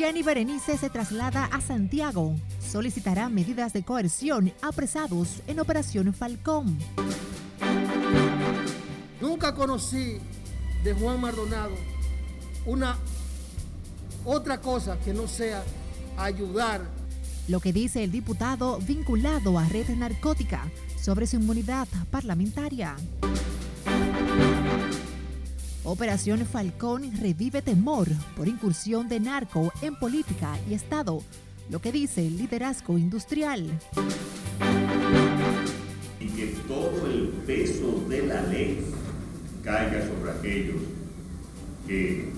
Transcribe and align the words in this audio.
Jenny 0.00 0.22
Berenice 0.22 0.78
se 0.78 0.88
traslada 0.88 1.44
a 1.44 1.60
Santiago. 1.60 2.34
Solicitará 2.58 3.28
medidas 3.28 3.74
de 3.74 3.82
coerción 3.82 4.50
apresados 4.62 5.42
en 5.46 5.60
Operación 5.60 6.14
Falcón. 6.14 6.78
Nunca 9.20 9.54
conocí 9.54 10.16
de 10.82 10.94
Juan 10.94 11.20
Mardonado 11.20 11.74
una 12.64 12.96
otra 14.24 14.62
cosa 14.62 14.98
que 15.00 15.12
no 15.12 15.28
sea 15.28 15.62
ayudar. 16.16 16.80
Lo 17.46 17.60
que 17.60 17.74
dice 17.74 18.02
el 18.02 18.10
diputado 18.10 18.78
vinculado 18.78 19.58
a 19.58 19.68
red 19.68 19.90
narcótica 19.90 20.64
sobre 20.98 21.26
su 21.26 21.36
inmunidad 21.36 21.86
parlamentaria. 22.10 22.96
Operación 25.84 26.44
Falcón 26.44 27.10
revive 27.20 27.62
temor 27.62 28.06
por 28.36 28.48
incursión 28.48 29.08
de 29.08 29.18
narco 29.18 29.72
en 29.80 29.96
política 29.96 30.58
y 30.68 30.74
Estado, 30.74 31.22
lo 31.70 31.80
que 31.80 31.90
dice 31.90 32.26
el 32.26 32.36
liderazgo 32.36 32.98
industrial. 32.98 33.66
Y 36.20 36.26
que 36.26 36.46
todo 36.68 37.06
el 37.06 37.28
peso 37.46 38.04
de 38.10 38.26
la 38.26 38.42
ley 38.42 38.84
caiga 39.64 40.06
sobre 40.06 40.32
aquellos 40.32 40.82
que 41.86 42.28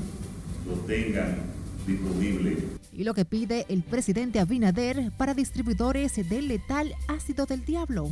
lo 0.65 0.75
tengan 0.87 1.43
disponible. 1.85 2.59
Y 2.93 3.03
lo 3.03 3.13
que 3.13 3.25
pide 3.25 3.67
el 3.69 3.83
presidente 3.83 4.39
Abinader 4.39 5.11
para 5.17 5.35
distribuidores 5.35 6.15
del 6.29 6.47
letal 6.47 6.95
ácido 7.09 7.47
del 7.47 7.65
diablo. 7.65 8.11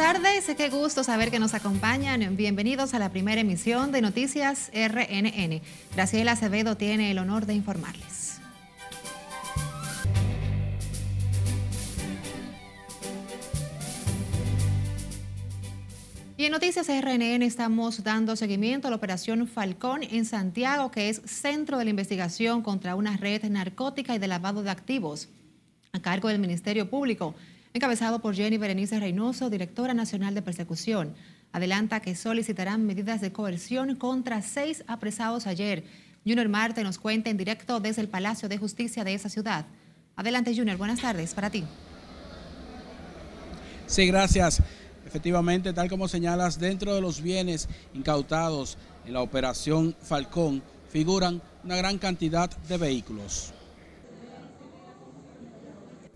Tardes, 0.00 0.50
qué 0.56 0.70
gusto 0.70 1.04
saber 1.04 1.30
que 1.30 1.38
nos 1.38 1.52
acompañan. 1.52 2.34
Bienvenidos 2.34 2.94
a 2.94 2.98
la 2.98 3.10
primera 3.10 3.42
emisión 3.42 3.92
de 3.92 4.00
Noticias 4.00 4.70
RNN. 4.72 5.60
Graciela 5.94 6.32
Acevedo 6.32 6.74
tiene 6.74 7.10
el 7.10 7.18
honor 7.18 7.44
de 7.44 7.52
informarles. 7.52 8.40
Y 16.38 16.46
en 16.46 16.52
Noticias 16.52 16.88
RNN 16.88 17.42
estamos 17.42 18.02
dando 18.02 18.36
seguimiento 18.36 18.88
a 18.88 18.90
la 18.90 18.96
operación 18.96 19.46
Falcón 19.46 20.02
en 20.02 20.24
Santiago, 20.24 20.90
que 20.90 21.10
es 21.10 21.20
centro 21.26 21.76
de 21.76 21.84
la 21.84 21.90
investigación 21.90 22.62
contra 22.62 22.94
una 22.94 23.18
red 23.18 23.44
narcótica 23.50 24.14
y 24.14 24.18
de 24.18 24.28
lavado 24.28 24.62
de 24.62 24.70
activos 24.70 25.28
a 25.92 26.00
cargo 26.00 26.28
del 26.28 26.38
Ministerio 26.38 26.88
Público 26.88 27.34
encabezado 27.72 28.20
por 28.20 28.34
Jenny 28.34 28.58
Berenice 28.58 28.98
Reynoso, 28.98 29.50
directora 29.50 29.94
nacional 29.94 30.34
de 30.34 30.42
persecución. 30.42 31.14
Adelanta 31.52 32.00
que 32.00 32.14
solicitarán 32.14 32.86
medidas 32.86 33.20
de 33.20 33.32
coerción 33.32 33.96
contra 33.96 34.42
seis 34.42 34.84
apresados 34.86 35.46
ayer. 35.46 35.84
Junior 36.24 36.48
Marte 36.48 36.84
nos 36.84 36.98
cuenta 36.98 37.30
en 37.30 37.36
directo 37.36 37.80
desde 37.80 38.02
el 38.02 38.08
Palacio 38.08 38.48
de 38.48 38.58
Justicia 38.58 39.04
de 39.04 39.14
esa 39.14 39.28
ciudad. 39.28 39.66
Adelante, 40.16 40.54
Junior. 40.54 40.76
Buenas 40.76 41.00
tardes 41.00 41.34
para 41.34 41.50
ti. 41.50 41.64
Sí, 43.86 44.06
gracias. 44.06 44.62
Efectivamente, 45.06 45.72
tal 45.72 45.88
como 45.88 46.06
señalas, 46.06 46.60
dentro 46.60 46.94
de 46.94 47.00
los 47.00 47.20
bienes 47.20 47.68
incautados 47.94 48.78
en 49.06 49.14
la 49.14 49.22
operación 49.22 49.96
Falcón 50.00 50.62
figuran 50.88 51.42
una 51.64 51.76
gran 51.76 51.98
cantidad 51.98 52.50
de 52.68 52.76
vehículos. 52.76 53.52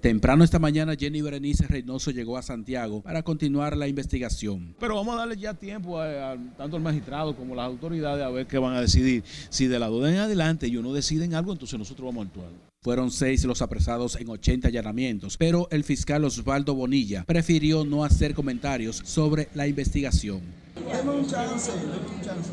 Temprano 0.04 0.44
esta 0.44 0.58
mañana, 0.58 0.96
Jenny 0.96 1.22
Berenice 1.22 1.66
Reynoso 1.66 2.10
llegó 2.10 2.36
a 2.36 2.42
Santiago 2.42 3.00
para 3.00 3.22
continuar 3.22 3.74
la 3.74 3.88
investigación. 3.88 4.76
Pero 4.78 4.96
vamos 4.96 5.14
a 5.14 5.20
darle 5.20 5.38
ya 5.38 5.54
tiempo 5.54 5.98
a, 5.98 6.36
tanto 6.58 6.76
al 6.76 6.82
magistrado 6.82 7.34
como 7.34 7.54
a 7.54 7.56
las 7.56 7.66
autoridades 7.68 8.22
a 8.22 8.28
ver 8.28 8.46
qué 8.46 8.58
van 8.58 8.74
a 8.74 8.82
decidir. 8.82 9.24
Si 9.48 9.66
de 9.66 9.78
la 9.78 9.86
duda 9.86 10.12
en 10.12 10.18
adelante 10.18 10.66
ellos 10.66 10.82
no 10.82 10.92
deciden 10.92 11.34
algo, 11.34 11.52
entonces 11.52 11.78
nosotros 11.78 12.04
vamos 12.04 12.26
a 12.26 12.28
actuar. 12.28 12.50
Fueron 12.82 13.10
seis 13.10 13.46
los 13.46 13.62
apresados 13.62 14.16
en 14.16 14.28
80 14.28 14.68
allanamientos, 14.68 15.38
pero 15.38 15.68
el 15.70 15.84
fiscal 15.84 16.22
Osvaldo 16.24 16.74
Bonilla 16.74 17.24
prefirió 17.24 17.86
no 17.86 18.04
hacer 18.04 18.34
comentarios 18.34 19.00
sobre 19.06 19.48
la 19.54 19.66
investigación. 19.66 20.42
un 20.76 21.26
chance, 21.26 21.70
un 21.72 22.20
chance. 22.20 22.50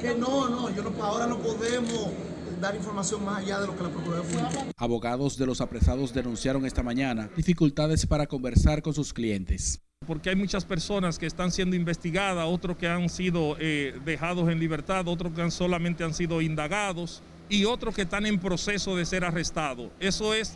Que 0.00 0.14
no, 0.14 0.48
no, 0.48 0.72
yo 0.76 0.84
no, 0.84 1.02
ahora 1.02 1.26
no 1.26 1.38
podemos 1.38 2.12
dar 2.60 2.74
información 2.74 3.24
más 3.24 3.38
allá 3.38 3.60
de 3.60 3.66
lo 3.66 3.76
que 3.76 3.82
la 3.82 3.90
Procuraduría 3.90 4.48
Abogados 4.76 5.36
de 5.36 5.46
los 5.46 5.60
apresados 5.60 6.12
denunciaron 6.12 6.66
esta 6.66 6.82
mañana 6.82 7.30
dificultades 7.36 8.06
para 8.06 8.26
conversar 8.26 8.82
con 8.82 8.94
sus 8.94 9.12
clientes 9.12 9.80
porque 10.06 10.30
hay 10.30 10.36
muchas 10.36 10.64
personas 10.64 11.18
que 11.18 11.26
están 11.26 11.52
siendo 11.52 11.76
investigadas, 11.76 12.46
otros 12.48 12.78
que 12.78 12.88
han 12.88 13.10
sido 13.10 13.56
eh, 13.60 13.94
dejados 14.06 14.48
en 14.48 14.58
libertad, 14.58 15.06
otros 15.06 15.34
que 15.34 15.50
solamente 15.50 16.02
han 16.02 16.14
sido 16.14 16.40
indagados 16.40 17.20
y 17.50 17.66
otros 17.66 17.94
que 17.94 18.02
están 18.02 18.24
en 18.24 18.38
proceso 18.38 18.96
de 18.96 19.04
ser 19.04 19.22
arrestados. 19.22 19.90
Eso 20.00 20.32
es, 20.32 20.54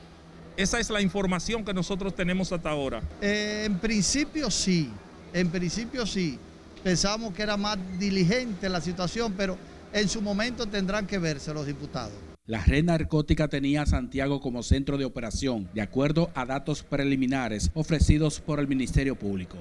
esa 0.57 0.81
es 0.81 0.89
la 0.89 1.03
información 1.03 1.65
que 1.65 1.75
nosotros 1.75 2.15
tenemos 2.15 2.51
hasta 2.51 2.71
ahora. 2.71 3.03
Eh, 3.21 3.65
en 3.67 3.79
principio 3.79 4.51
sí, 4.51 4.91
en 5.35 5.51
principio 5.51 6.07
sí. 6.07 6.39
Pensamos 6.83 7.33
que 7.33 7.43
era 7.43 7.57
más 7.57 7.79
diligente 7.99 8.69
la 8.69 8.81
situación, 8.81 9.35
pero 9.37 9.57
en 9.93 10.09
su 10.09 10.21
momento 10.23 10.67
tendrán 10.67 11.07
que 11.07 11.19
verse 11.19 11.53
los 11.53 11.67
diputados. 11.67 12.15
La 12.47 12.65
red 12.65 12.85
narcótica 12.85 13.47
tenía 13.47 13.83
a 13.83 13.87
Santiago 13.87 14.41
como 14.41 14.63
centro 14.63 14.99
de 14.99 15.05
operación, 15.05 15.71
de 15.75 15.81
acuerdo 15.81 16.31
a 16.35 16.45
datos 16.45 16.83
preliminares 16.83 17.71
ofrecidos 17.75 18.41
por 18.41 18.59
el 18.59 18.67
Ministerio 18.67 19.15
Público. 19.15 19.57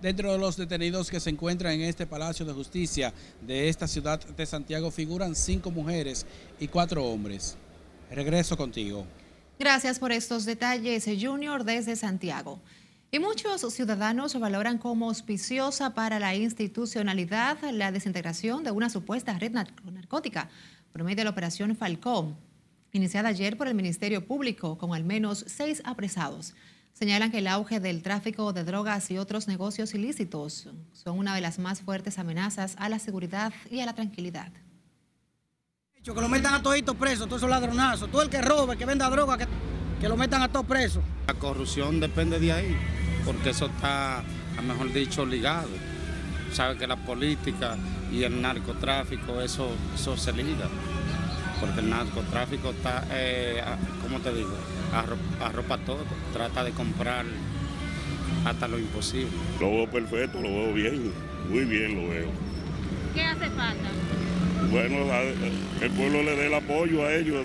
Dentro 0.00 0.32
de 0.32 0.38
los 0.38 0.56
detenidos 0.56 1.10
que 1.10 1.20
se 1.20 1.30
encuentran 1.30 1.74
en 1.74 1.82
este 1.82 2.06
Palacio 2.06 2.46
de 2.46 2.52
Justicia 2.52 3.12
de 3.46 3.68
esta 3.68 3.88
ciudad 3.88 4.24
de 4.24 4.46
Santiago 4.46 4.90
figuran 4.90 5.34
cinco 5.34 5.70
mujeres 5.70 6.24
y 6.58 6.68
cuatro 6.68 7.04
hombres. 7.04 7.56
Regreso 8.10 8.56
contigo. 8.56 9.04
Gracias 9.58 9.98
por 9.98 10.12
estos 10.12 10.44
detalles, 10.44 11.04
Junior, 11.20 11.64
desde 11.64 11.96
Santiago. 11.96 12.60
Y 13.10 13.20
muchos 13.20 13.62
ciudadanos 13.72 14.38
valoran 14.38 14.76
como 14.76 15.08
auspiciosa 15.08 15.94
para 15.94 16.18
la 16.18 16.34
institucionalidad 16.34 17.56
la 17.72 17.90
desintegración 17.90 18.64
de 18.64 18.70
una 18.70 18.90
supuesta 18.90 19.38
red 19.38 19.50
narcótica 19.50 20.50
por 20.92 21.02
medio 21.04 21.16
de 21.16 21.24
la 21.24 21.30
operación 21.30 21.74
Falcón, 21.74 22.36
iniciada 22.92 23.30
ayer 23.30 23.56
por 23.56 23.66
el 23.66 23.74
Ministerio 23.74 24.26
Público 24.26 24.76
con 24.76 24.94
al 24.94 25.04
menos 25.04 25.42
seis 25.48 25.80
apresados. 25.86 26.54
Señalan 26.92 27.30
que 27.30 27.38
el 27.38 27.46
auge 27.46 27.80
del 27.80 28.02
tráfico 28.02 28.52
de 28.52 28.64
drogas 28.64 29.10
y 29.10 29.16
otros 29.16 29.48
negocios 29.48 29.94
ilícitos 29.94 30.68
son 30.92 31.18
una 31.18 31.34
de 31.34 31.40
las 31.40 31.58
más 31.58 31.80
fuertes 31.80 32.18
amenazas 32.18 32.74
a 32.78 32.90
la 32.90 32.98
seguridad 32.98 33.54
y 33.70 33.80
a 33.80 33.86
la 33.86 33.94
tranquilidad. 33.94 34.52
Que 36.02 36.12
lo 36.12 36.28
metan 36.28 36.52
a 36.52 36.62
toditos 36.62 36.96
presos, 36.96 37.26
todos 37.26 37.40
esos 37.40 37.50
ladronazos, 37.50 38.10
todo 38.10 38.20
el 38.20 38.28
que 38.28 38.42
robe, 38.42 38.76
que 38.76 38.84
venda 38.84 39.08
droga, 39.08 39.38
que, 39.38 39.46
que 39.98 40.08
lo 40.08 40.16
metan 40.16 40.42
a 40.42 40.48
todos 40.48 40.66
presos. 40.66 41.02
La 41.26 41.34
corrupción 41.34 42.00
depende 42.00 42.38
de 42.38 42.52
ahí 42.52 42.97
porque 43.28 43.50
eso 43.50 43.66
está, 43.66 44.20
a 44.20 44.62
mejor 44.66 44.90
dicho, 44.90 45.26
ligado. 45.26 45.68
Sabe 46.50 46.78
que 46.78 46.86
la 46.86 46.96
política 46.96 47.76
y 48.10 48.22
el 48.22 48.40
narcotráfico, 48.40 49.42
eso, 49.42 49.70
eso 49.94 50.16
se 50.16 50.32
liga. 50.32 50.66
Porque 51.60 51.80
el 51.80 51.90
narcotráfico 51.90 52.70
está, 52.70 53.06
eh, 53.12 53.62
¿cómo 54.00 54.20
te 54.20 54.32
digo? 54.32 54.56
Arropa, 55.42 55.76
todo, 55.76 55.98
trata 56.32 56.64
de 56.64 56.70
comprar 56.70 57.26
hasta 58.46 58.66
lo 58.66 58.78
imposible. 58.78 59.28
Lo 59.60 59.72
veo 59.72 59.90
perfecto, 59.90 60.40
lo 60.40 60.48
veo 60.48 60.72
bien, 60.72 61.12
muy 61.50 61.66
bien 61.66 61.96
lo 61.96 62.08
veo. 62.08 62.28
¿Qué 63.14 63.24
hace 63.24 63.50
falta? 63.50 63.90
Bueno, 64.70 64.96
el 65.82 65.90
pueblo 65.90 66.22
le 66.22 66.34
dé 66.34 66.46
el 66.46 66.54
apoyo 66.54 67.04
a 67.04 67.12
ellos, 67.12 67.44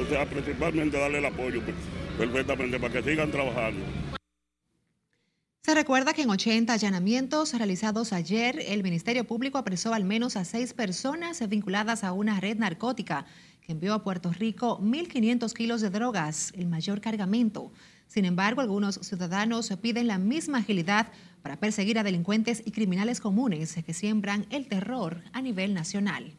o 0.00 0.08
sea, 0.08 0.24
principalmente 0.24 0.98
darle 0.98 1.18
el 1.18 1.26
apoyo 1.26 1.60
pues, 1.60 1.76
perfectamente 2.16 2.80
para 2.80 2.94
que 2.94 3.02
sigan 3.02 3.30
trabajando. 3.30 3.84
Se 5.66 5.74
recuerda 5.74 6.12
que 6.12 6.22
en 6.22 6.30
80 6.30 6.72
allanamientos 6.72 7.52
realizados 7.52 8.12
ayer, 8.12 8.62
el 8.68 8.84
Ministerio 8.84 9.26
Público 9.26 9.58
apresó 9.58 9.94
al 9.94 10.04
menos 10.04 10.36
a 10.36 10.44
seis 10.44 10.72
personas 10.72 11.44
vinculadas 11.48 12.04
a 12.04 12.12
una 12.12 12.38
red 12.38 12.56
narcótica 12.56 13.26
que 13.62 13.72
envió 13.72 13.92
a 13.92 14.04
Puerto 14.04 14.32
Rico 14.32 14.78
1.500 14.80 15.52
kilos 15.54 15.80
de 15.80 15.90
drogas, 15.90 16.52
el 16.54 16.68
mayor 16.68 17.00
cargamento. 17.00 17.72
Sin 18.06 18.26
embargo, 18.26 18.60
algunos 18.60 19.00
ciudadanos 19.02 19.68
piden 19.82 20.06
la 20.06 20.18
misma 20.18 20.58
agilidad 20.58 21.08
para 21.42 21.56
perseguir 21.56 21.98
a 21.98 22.04
delincuentes 22.04 22.62
y 22.64 22.70
criminales 22.70 23.20
comunes 23.20 23.74
que 23.84 23.92
siembran 23.92 24.46
el 24.50 24.68
terror 24.68 25.24
a 25.32 25.42
nivel 25.42 25.74
nacional. 25.74 26.32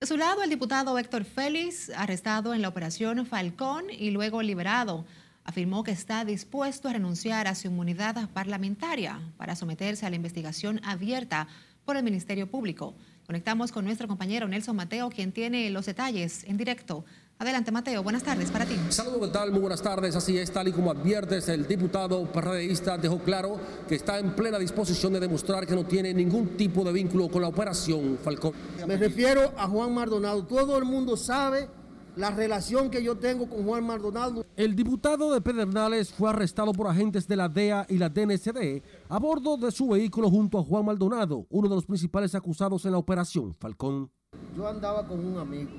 De 0.00 0.06
su 0.06 0.16
lado, 0.16 0.42
el 0.42 0.48
diputado 0.48 0.98
Héctor 0.98 1.24
Félix, 1.24 1.90
arrestado 1.90 2.54
en 2.54 2.62
la 2.62 2.68
operación 2.68 3.26
Falcón 3.26 3.90
y 3.90 4.12
luego 4.12 4.40
liberado, 4.40 5.04
afirmó 5.48 5.82
que 5.82 5.92
está 5.92 6.26
dispuesto 6.26 6.88
a 6.88 6.92
renunciar 6.92 7.48
a 7.48 7.54
su 7.54 7.68
inmunidad 7.68 8.28
parlamentaria 8.34 9.18
para 9.38 9.56
someterse 9.56 10.04
a 10.04 10.10
la 10.10 10.16
investigación 10.16 10.78
abierta 10.84 11.48
por 11.86 11.96
el 11.96 12.02
Ministerio 12.02 12.50
Público. 12.50 12.94
Conectamos 13.24 13.72
con 13.72 13.86
nuestro 13.86 14.06
compañero 14.06 14.46
Nelson 14.46 14.76
Mateo, 14.76 15.08
quien 15.08 15.32
tiene 15.32 15.70
los 15.70 15.86
detalles 15.86 16.44
en 16.44 16.58
directo. 16.58 17.06
Adelante, 17.38 17.72
Mateo. 17.72 18.02
Buenas 18.02 18.24
tardes 18.24 18.50
para 18.50 18.66
ti. 18.66 18.74
Saludos, 18.90 19.28
¿qué 19.28 19.32
tal? 19.32 19.50
Muy 19.50 19.60
buenas 19.60 19.80
tardes. 19.80 20.14
Así 20.16 20.36
es, 20.36 20.52
tal 20.52 20.68
y 20.68 20.72
como 20.72 20.90
adviertes, 20.90 21.48
el 21.48 21.66
diputado 21.66 22.30
PRDista 22.30 22.98
dejó 22.98 23.18
claro 23.20 23.58
que 23.88 23.94
está 23.94 24.18
en 24.18 24.34
plena 24.36 24.58
disposición 24.58 25.14
de 25.14 25.20
demostrar 25.20 25.66
que 25.66 25.74
no 25.74 25.86
tiene 25.86 26.12
ningún 26.12 26.58
tipo 26.58 26.84
de 26.84 26.92
vínculo 26.92 27.30
con 27.30 27.40
la 27.40 27.48
operación 27.48 28.18
Falcón. 28.22 28.52
Me 28.86 28.98
refiero 28.98 29.54
a 29.56 29.66
Juan 29.66 29.94
Mardonado. 29.94 30.44
Todo 30.44 30.76
el 30.76 30.84
mundo 30.84 31.16
sabe 31.16 31.70
la 32.18 32.32
relación 32.32 32.90
que 32.90 33.00
yo 33.00 33.16
tengo 33.16 33.48
con 33.48 33.64
Juan 33.64 33.86
Mardonado. 33.86 34.44
El 34.56 34.74
diputado 34.74 35.32
de 35.32 35.40
Pedernales 35.40 36.12
fue 36.12 36.28
arrestado 36.28 36.72
por 36.72 36.88
agentes 36.88 37.28
de 37.28 37.36
la 37.36 37.48
DEA 37.48 37.86
y 37.88 37.96
la 37.96 38.08
DNCD 38.08 38.82
a 39.08 39.18
bordo 39.20 39.56
de 39.56 39.70
su 39.70 39.86
vehículo 39.86 40.28
junto 40.28 40.58
a 40.58 40.64
Juan 40.64 40.84
Maldonado, 40.84 41.46
uno 41.48 41.68
de 41.68 41.76
los 41.76 41.86
principales 41.86 42.34
acusados 42.34 42.84
en 42.84 42.92
la 42.92 42.98
operación 42.98 43.54
Falcón. 43.54 44.10
Yo 44.56 44.66
andaba 44.66 45.06
con 45.06 45.24
un 45.24 45.38
amigo. 45.38 45.70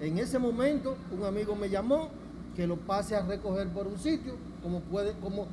En 0.00 0.18
ese 0.18 0.40
momento, 0.40 0.96
un 1.16 1.24
amigo 1.24 1.54
me 1.54 1.70
llamó 1.70 2.08
que 2.56 2.66
lo 2.66 2.76
pase 2.78 3.14
a 3.14 3.24
recoger 3.24 3.68
por 3.68 3.86
un 3.86 3.96
sitio, 3.96 4.34
como, 4.64 4.80
puede, 4.80 5.12
como 5.20 5.46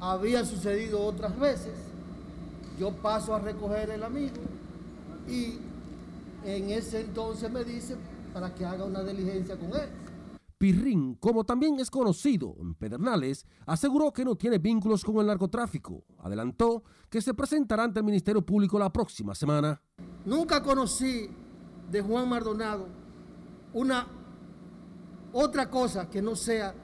había 0.00 0.46
sucedido 0.46 1.04
otras 1.04 1.38
veces. 1.38 1.74
Yo 2.80 2.90
paso 2.90 3.34
a 3.34 3.38
recoger 3.38 3.90
el 3.90 4.02
amigo 4.02 4.32
y 5.28 5.58
en 6.46 6.70
ese 6.70 7.02
entonces 7.02 7.50
me 7.50 7.64
dice, 7.64 7.96
para 8.34 8.52
que 8.52 8.66
haga 8.66 8.84
una 8.84 9.04
diligencia 9.04 9.56
con 9.56 9.68
él. 9.68 9.88
Pirrín, 10.58 11.14
como 11.14 11.44
también 11.44 11.78
es 11.78 11.88
conocido 11.88 12.56
en 12.58 12.74
Pedernales, 12.74 13.46
aseguró 13.64 14.12
que 14.12 14.24
no 14.24 14.34
tiene 14.34 14.58
vínculos 14.58 15.04
con 15.04 15.16
el 15.18 15.26
narcotráfico. 15.26 16.04
Adelantó 16.18 16.82
que 17.08 17.22
se 17.22 17.32
presentará 17.32 17.84
ante 17.84 18.00
el 18.00 18.04
Ministerio 18.04 18.44
Público 18.44 18.78
la 18.78 18.92
próxima 18.92 19.34
semana. 19.34 19.80
Nunca 20.24 20.62
conocí 20.62 21.28
de 21.90 22.02
Juan 22.02 22.28
Mardonado 22.28 22.88
una 23.72 24.06
otra 25.32 25.70
cosa 25.70 26.10
que 26.10 26.20
no 26.20 26.34
sea 26.34 26.74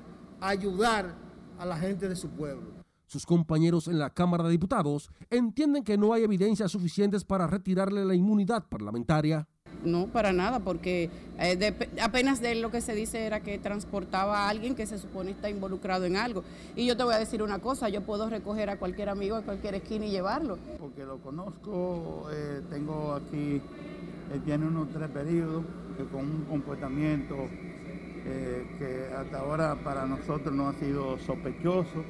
ayudar 0.40 1.16
a 1.58 1.66
la 1.66 1.76
gente 1.76 2.08
de 2.08 2.16
su 2.16 2.28
pueblo. 2.30 2.80
Sus 3.06 3.26
compañeros 3.26 3.88
en 3.88 3.98
la 3.98 4.10
Cámara 4.10 4.44
de 4.44 4.50
Diputados 4.50 5.10
entienden 5.30 5.82
que 5.82 5.98
no 5.98 6.12
hay 6.12 6.22
evidencias 6.22 6.70
suficientes 6.70 7.24
para 7.24 7.48
retirarle 7.48 8.04
la 8.04 8.14
inmunidad 8.14 8.68
parlamentaria. 8.68 9.48
No, 9.84 10.06
para 10.06 10.32
nada, 10.32 10.60
porque 10.60 11.10
eh, 11.38 11.74
apenas 12.02 12.40
de 12.40 12.54
lo 12.54 12.70
que 12.70 12.80
se 12.80 12.94
dice 12.94 13.24
era 13.24 13.40
que 13.40 13.58
transportaba 13.58 14.40
a 14.40 14.48
alguien 14.48 14.74
que 14.74 14.86
se 14.86 14.98
supone 14.98 15.30
está 15.30 15.48
involucrado 15.48 16.04
en 16.04 16.16
algo. 16.16 16.44
Y 16.76 16.86
yo 16.86 16.96
te 16.96 17.04
voy 17.04 17.14
a 17.14 17.18
decir 17.18 17.42
una 17.42 17.60
cosa, 17.60 17.88
yo 17.88 18.02
puedo 18.02 18.28
recoger 18.28 18.68
a 18.70 18.78
cualquier 18.78 19.08
amigo 19.08 19.36
a 19.36 19.42
cualquier 19.42 19.74
esquina 19.76 20.06
y 20.06 20.10
llevarlo. 20.10 20.58
Porque 20.78 21.04
lo 21.04 21.18
conozco, 21.18 22.28
eh, 22.32 22.60
tengo 22.68 23.14
aquí, 23.14 23.60
él 24.32 24.42
tiene 24.44 24.66
unos 24.66 24.90
tres 24.90 25.08
periodos 25.08 25.64
con 26.12 26.20
un 26.20 26.44
comportamiento 26.48 27.36
eh, 28.26 28.66
que 28.78 29.14
hasta 29.14 29.38
ahora 29.38 29.76
para 29.82 30.06
nosotros 30.06 30.54
no 30.54 30.68
ha 30.68 30.74
sido 30.74 31.18
sospechoso. 31.18 32.04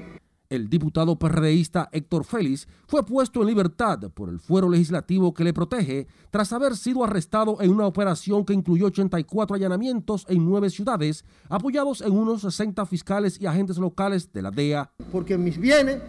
El 0.50 0.69
diputado 0.69 1.17
PRDista 1.17 1.88
Héctor 1.93 2.25
Félix 2.25 2.67
fue 2.88 3.06
puesto 3.06 3.41
en 3.41 3.47
libertad 3.47 4.00
por 4.12 4.29
el 4.29 4.41
fuero 4.41 4.69
legislativo 4.69 5.32
que 5.32 5.44
le 5.44 5.52
protege 5.52 6.08
tras 6.31 6.52
haber 6.52 6.76
sido 6.76 7.05
arrestado 7.05 7.58
en 7.61 7.70
una 7.70 7.87
operación 7.87 8.44
que 8.44 8.52
incluyó 8.52 8.87
84 8.87 9.55
allanamientos 9.55 10.26
en 10.29 10.44
nueve 10.44 10.69
ciudades, 10.69 11.25
apoyados 11.49 12.00
en 12.00 12.11
unos 12.11 12.43
60 12.43 12.85
fiscales 12.87 13.41
y 13.41 13.47
agentes 13.47 13.79
locales 13.79 14.32
de 14.32 14.43
la 14.43 14.50
DEA. 14.50 14.91
Porque 15.12 15.38
mis 15.38 15.56
bienes 15.56 16.02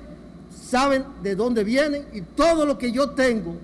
saben 0.49 1.05
de 1.21 1.35
dónde 1.35 1.63
vienen 1.63 2.05
y 2.11 2.21
todo 2.21 2.65
lo 2.65 2.79
que 2.79 2.91
yo 2.91 3.11
tengo 3.11 3.55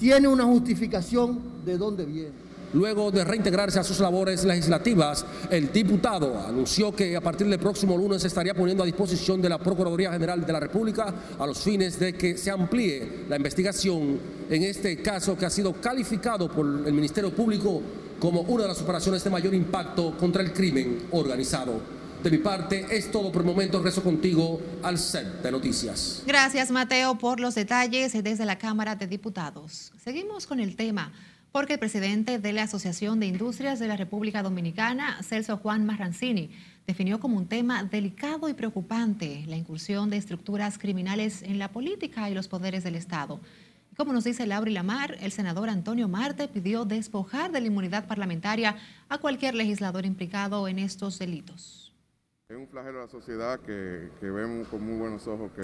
tiene 0.00 0.26
una 0.26 0.42
justificación 0.42 1.38
de 1.64 1.78
dónde 1.78 2.04
viene. 2.04 2.43
Luego 2.74 3.12
de 3.12 3.22
reintegrarse 3.22 3.78
a 3.78 3.84
sus 3.84 4.00
labores 4.00 4.42
legislativas, 4.44 5.24
el 5.48 5.72
diputado 5.72 6.40
anunció 6.40 6.90
que 6.90 7.16
a 7.16 7.20
partir 7.20 7.46
del 7.46 7.60
próximo 7.60 7.96
lunes 7.96 8.22
se 8.22 8.28
estaría 8.28 8.52
poniendo 8.52 8.82
a 8.82 8.86
disposición 8.86 9.40
de 9.40 9.48
la 9.48 9.58
Procuraduría 9.58 10.10
General 10.10 10.44
de 10.44 10.52
la 10.52 10.58
República 10.58 11.14
a 11.38 11.46
los 11.46 11.62
fines 11.62 12.00
de 12.00 12.14
que 12.14 12.36
se 12.36 12.50
amplíe 12.50 13.26
la 13.28 13.36
investigación 13.36 14.18
en 14.50 14.62
este 14.64 15.00
caso 15.00 15.38
que 15.38 15.46
ha 15.46 15.50
sido 15.50 15.72
calificado 15.74 16.50
por 16.50 16.66
el 16.66 16.92
Ministerio 16.92 17.32
Público 17.32 17.80
como 18.18 18.40
una 18.40 18.64
de 18.64 18.68
las 18.70 18.82
operaciones 18.82 19.22
de 19.22 19.30
mayor 19.30 19.54
impacto 19.54 20.16
contra 20.18 20.42
el 20.42 20.52
crimen 20.52 21.06
organizado. 21.12 21.80
De 22.24 22.30
mi 22.30 22.38
parte 22.38 22.86
es 22.90 23.12
todo 23.12 23.30
por 23.30 23.42
el 23.42 23.46
momento. 23.46 23.78
Regreso 23.78 24.02
contigo 24.02 24.58
al 24.82 24.98
set 24.98 25.42
de 25.42 25.52
noticias. 25.52 26.22
Gracias, 26.26 26.70
Mateo, 26.72 27.18
por 27.18 27.38
los 27.38 27.54
detalles 27.54 28.14
desde 28.24 28.44
la 28.46 28.58
Cámara 28.58 28.96
de 28.96 29.06
Diputados. 29.06 29.92
Seguimos 30.02 30.46
con 30.46 30.58
el 30.58 30.74
tema 30.74 31.12
porque 31.54 31.74
el 31.74 31.78
presidente 31.78 32.40
de 32.40 32.52
la 32.52 32.64
Asociación 32.64 33.20
de 33.20 33.26
Industrias 33.26 33.78
de 33.78 33.86
la 33.86 33.96
República 33.96 34.42
Dominicana, 34.42 35.22
Celso 35.22 35.56
Juan 35.56 35.86
Marrancini, 35.86 36.50
definió 36.84 37.20
como 37.20 37.36
un 37.36 37.46
tema 37.46 37.84
delicado 37.84 38.48
y 38.48 38.54
preocupante 38.54 39.44
la 39.46 39.54
incursión 39.54 40.10
de 40.10 40.16
estructuras 40.16 40.78
criminales 40.78 41.42
en 41.42 41.60
la 41.60 41.70
política 41.70 42.28
y 42.28 42.34
los 42.34 42.48
poderes 42.48 42.82
del 42.82 42.96
Estado. 42.96 43.38
Como 43.96 44.12
nos 44.12 44.24
dice 44.24 44.48
Laura 44.48 44.68
Lamar, 44.72 45.16
el 45.20 45.30
senador 45.30 45.68
Antonio 45.68 46.08
Marte 46.08 46.48
pidió 46.48 46.84
despojar 46.84 47.52
de 47.52 47.60
la 47.60 47.68
inmunidad 47.68 48.08
parlamentaria 48.08 48.74
a 49.08 49.18
cualquier 49.18 49.54
legislador 49.54 50.04
implicado 50.06 50.66
en 50.66 50.80
estos 50.80 51.20
delitos. 51.20 51.94
Es 52.48 52.56
un 52.56 52.66
flagelo 52.66 52.98
de 52.98 53.04
la 53.04 53.10
sociedad 53.12 53.60
que, 53.60 54.10
vemos 54.20 54.66
con 54.66 54.84
muy 54.84 54.98
buenos 54.98 55.28
ojos 55.28 55.52
que, 55.52 55.62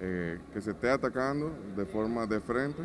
eh, 0.00 0.38
que 0.54 0.62
se 0.62 0.70
esté 0.70 0.88
atacando 0.88 1.52
de 1.76 1.84
forma 1.84 2.26
de 2.26 2.40
frente. 2.40 2.82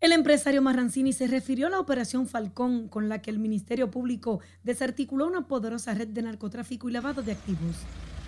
El 0.00 0.12
empresario 0.12 0.62
Marrancini 0.62 1.12
se 1.12 1.26
refirió 1.26 1.66
a 1.66 1.70
la 1.70 1.78
operación 1.78 2.26
Falcón 2.26 2.88
con 2.88 3.10
la 3.10 3.20
que 3.20 3.30
el 3.30 3.38
Ministerio 3.38 3.90
Público 3.90 4.40
desarticuló 4.64 5.26
una 5.26 5.46
poderosa 5.46 5.92
red 5.92 6.08
de 6.08 6.22
narcotráfico 6.22 6.88
y 6.88 6.92
lavado 6.92 7.20
de 7.20 7.32
activos. 7.32 7.76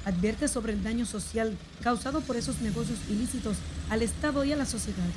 Advierte 0.04 0.48
sobre 0.48 0.74
el 0.74 0.84
daño 0.84 1.06
social 1.06 1.56
causado 1.82 2.20
por 2.20 2.36
esos 2.36 2.60
negocios 2.60 2.98
ilícitos 3.08 3.56
al 3.88 4.02
Estado 4.02 4.44
y 4.44 4.52
a 4.52 4.56
la 4.56 4.66
sociedad. 4.66 5.08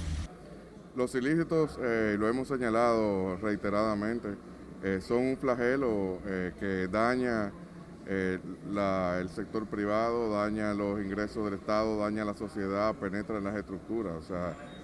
Los 0.95 1.13
ilícitos, 1.15 1.77
eh, 1.81 2.15
lo 2.17 2.29
hemos 2.29 2.47
señalado 2.47 3.35
reiteradamente, 3.35 4.29
eh, 4.81 5.01
son 5.05 5.23
un 5.25 5.37
flagelo 5.37 6.19
eh, 6.25 6.53
que 6.57 6.87
daña 6.87 7.51
el 8.07 9.29
sector 9.29 9.65
privado, 9.65 10.29
daña 10.29 10.73
los 10.73 11.03
ingresos 11.03 11.43
del 11.43 11.55
Estado, 11.55 11.97
daña 11.97 12.23
la 12.23 12.37
sociedad, 12.37 12.95
penetra 12.95 13.39
en 13.39 13.43
las 13.43 13.57
estructuras. 13.57 14.31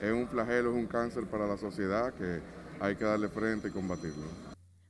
Es 0.01 0.11
un 0.11 0.27
flagelo, 0.27 0.71
es 0.71 0.75
un 0.75 0.87
cáncer 0.87 1.25
para 1.25 1.47
la 1.47 1.57
sociedad 1.57 2.13
que 2.13 2.41
hay 2.79 2.95
que 2.95 3.05
darle 3.05 3.29
frente 3.29 3.67
y 3.67 3.71
combatirlo. 3.71 4.25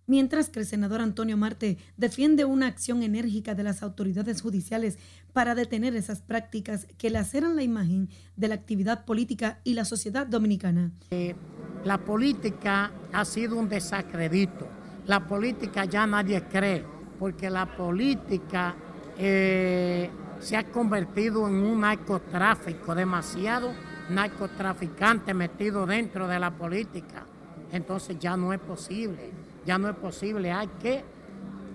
Mientras 0.08 0.50
que 0.50 0.60
el 0.60 0.66
senador 0.66 1.02
Antonio 1.02 1.38
Marte 1.38 1.78
defiende 1.96 2.44
una 2.46 2.68
acción 2.68 3.04
enérgica 3.04 3.56
de 3.56 3.64
las 3.64 3.84
autoridades 3.84 4.42
judiciales 4.42 4.98
para 5.32 5.56
detener 5.56 5.96
esas 5.96 6.22
prácticas 6.22 6.88
que 6.98 7.10
laceran 7.10 7.56
la 7.56 7.64
imagen 7.64 8.10
de 8.36 8.48
la 8.48 8.56
actividad 8.56 9.06
política 9.06 9.60
y 9.64 9.74
la 9.74 9.86
sociedad 9.86 10.26
dominicana. 10.26 10.92
Eh, 11.12 11.36
la 11.86 11.98
política 12.00 12.92
ha 13.14 13.26
sido 13.26 13.58
un 13.58 13.70
desacredito. 13.70 14.68
La 15.08 15.28
política 15.28 15.86
ya 15.86 16.06
nadie 16.08 16.44
cree, 16.44 16.84
porque 17.20 17.50
la 17.50 17.78
política 17.78 18.76
eh, 19.18 20.10
se 20.40 20.58
ha 20.58 20.64
convertido 20.72 21.48
en 21.48 21.56
un 21.56 21.82
narcotráfico 21.82 22.96
demasiado 22.96 23.74
narcotraficante 24.12 25.34
metido 25.34 25.86
dentro 25.86 26.28
de 26.28 26.40
la 26.40 26.52
política. 26.52 27.26
Entonces 27.72 28.18
ya 28.20 28.36
no 28.36 28.54
es 28.54 28.60
posible, 28.60 29.32
ya 29.66 29.78
no 29.78 29.90
es 29.90 29.96
posible, 29.96 30.52
hay 30.52 30.68
que 30.82 31.04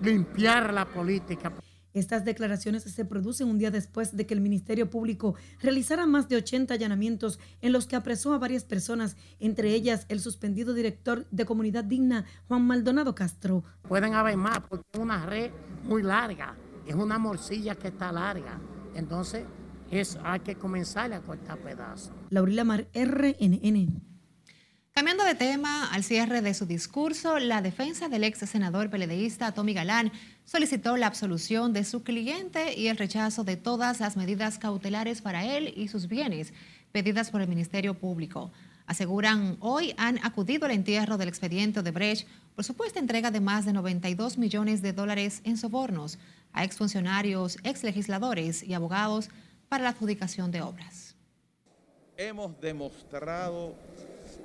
limpiar 0.01 0.73
la 0.73 0.85
política. 0.85 1.51
Estas 1.93 2.23
declaraciones 2.23 2.83
se 2.83 3.05
producen 3.05 3.47
un 3.47 3.57
día 3.57 3.71
después 3.71 4.15
de 4.15 4.27
que 4.27 4.35
el 4.35 4.41
Ministerio 4.41 4.87
Público 4.87 5.33
realizara 5.59 6.05
más 6.05 6.29
de 6.29 6.35
80 6.35 6.75
allanamientos 6.75 7.39
en 7.59 7.71
los 7.71 7.87
que 7.87 7.95
apresó 7.95 8.33
a 8.33 8.37
varias 8.37 8.63
personas, 8.63 9.17
entre 9.39 9.73
ellas 9.73 10.05
el 10.07 10.19
suspendido 10.19 10.75
director 10.75 11.25
de 11.31 11.45
Comunidad 11.45 11.85
Digna, 11.85 12.25
Juan 12.47 12.67
Maldonado 12.67 13.15
Castro. 13.15 13.63
Pueden 13.87 14.13
haber 14.13 14.37
más 14.37 14.59
porque 14.59 14.85
es 14.93 14.99
una 14.99 15.25
red 15.25 15.49
muy 15.85 16.03
larga, 16.03 16.55
es 16.85 16.93
una 16.93 17.17
morcilla 17.17 17.73
que 17.73 17.87
está 17.87 18.11
larga. 18.11 18.59
Entonces, 18.93 19.45
eso 19.91 20.19
hay 20.23 20.39
que 20.41 20.55
comenzar 20.55 21.13
a 21.13 21.21
cortar 21.21 21.57
pedazos. 21.59 22.11
Laurila 22.29 22.63
Mar, 22.63 22.87
RNN. 22.93 24.01
Cambiando 24.97 25.23
de 25.25 25.35
tema, 25.35 25.91
al 25.91 26.03
cierre 26.03 26.41
de 26.41 26.55
su 26.55 26.65
discurso, 26.65 27.37
la 27.37 27.61
defensa 27.61 28.09
del 28.09 28.23
ex 28.23 28.39
senador 28.39 28.89
peledeísta 28.89 29.51
Tommy 29.51 29.75
Galán 29.75 30.11
solicitó 30.43 30.97
la 30.97 31.05
absolución 31.05 31.71
de 31.71 31.83
su 31.83 32.01
cliente 32.01 32.73
y 32.75 32.87
el 32.87 32.97
rechazo 32.97 33.43
de 33.43 33.57
todas 33.57 33.99
las 33.99 34.17
medidas 34.17 34.57
cautelares 34.57 35.21
para 35.21 35.45
él 35.45 35.71
y 35.77 35.87
sus 35.87 36.07
bienes 36.07 36.51
pedidas 36.91 37.29
por 37.29 37.41
el 37.41 37.47
Ministerio 37.47 37.93
Público. 37.93 38.51
Aseguran 38.87 39.57
hoy 39.59 39.93
han 39.97 40.17
acudido 40.25 40.65
al 40.65 40.71
entierro 40.71 41.17
del 41.17 41.27
expediente 41.27 41.83
de 41.83 41.91
Brecht 41.91 42.27
por 42.55 42.63
supuesta 42.63 42.99
entrega 42.99 43.29
de 43.29 43.39
más 43.39 43.65
de 43.65 43.73
92 43.73 44.39
millones 44.39 44.81
de 44.81 44.93
dólares 44.93 45.41
en 45.43 45.57
sobornos 45.57 46.17
a 46.53 46.63
exfuncionarios, 46.63 47.59
exlegisladores 47.63 48.63
y 48.63 48.73
abogados 48.73 49.29
para 49.69 49.83
la 49.83 49.89
adjudicación 49.89 50.51
de 50.51 50.61
obras. 50.61 51.15
Hemos 52.15 52.59
demostrado 52.59 53.75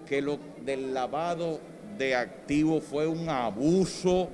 que 0.06 0.20
lo 0.20 0.38
del 0.64 0.92
lavado 0.92 1.60
de 1.96 2.14
activos 2.14 2.84
fue 2.84 3.06
un 3.06 3.28
abuso, 3.28 4.28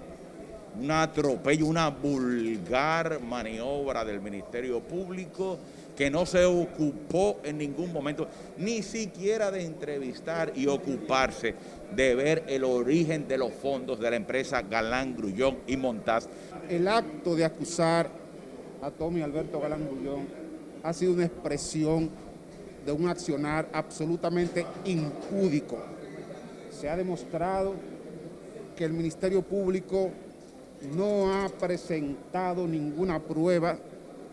un 0.80 0.90
atropello, 0.90 1.66
una 1.66 1.88
vulgar 1.88 3.20
maniobra 3.20 4.04
del 4.04 4.20
Ministerio 4.20 4.80
Público 4.80 5.58
que 5.96 6.10
no 6.10 6.24
se 6.26 6.44
ocupó 6.44 7.40
en 7.42 7.58
ningún 7.58 7.92
momento 7.92 8.28
ni 8.56 8.82
siquiera 8.82 9.50
de 9.50 9.64
entrevistar 9.64 10.52
y 10.54 10.68
ocuparse 10.68 11.56
de 11.94 12.14
ver 12.14 12.44
el 12.46 12.62
origen 12.62 13.26
de 13.26 13.36
los 13.36 13.52
fondos 13.52 13.98
de 13.98 14.10
la 14.10 14.16
empresa 14.16 14.62
Galán 14.62 15.16
Grullón 15.16 15.58
y 15.66 15.76
Montaz. 15.76 16.28
El 16.68 16.86
acto 16.86 17.34
de 17.34 17.44
acusar 17.44 18.08
a 18.80 18.90
Tommy 18.92 19.22
Alberto 19.22 19.60
Galán 19.60 19.86
Grullón 19.86 20.28
ha 20.82 20.92
sido 20.92 21.12
una 21.12 21.24
expresión 21.24 22.10
de 22.84 22.92
un 22.92 23.08
accionar 23.08 23.68
absolutamente 23.72 24.64
impúdico. 24.84 25.78
Se 26.70 26.88
ha 26.88 26.96
demostrado 26.96 27.74
que 28.76 28.84
el 28.84 28.92
Ministerio 28.92 29.42
Público 29.42 30.10
no 30.96 31.32
ha 31.32 31.48
presentado 31.48 32.66
ninguna 32.66 33.18
prueba 33.20 33.76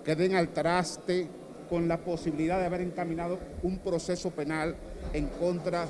que 0.03 0.15
den 0.15 0.35
al 0.35 0.49
traste 0.49 1.27
con 1.69 1.87
la 1.87 1.97
posibilidad 1.97 2.59
de 2.59 2.65
haber 2.65 2.81
encaminado 2.81 3.39
un 3.63 3.79
proceso 3.79 4.29
penal 4.29 4.75
en 5.13 5.27
contra 5.27 5.87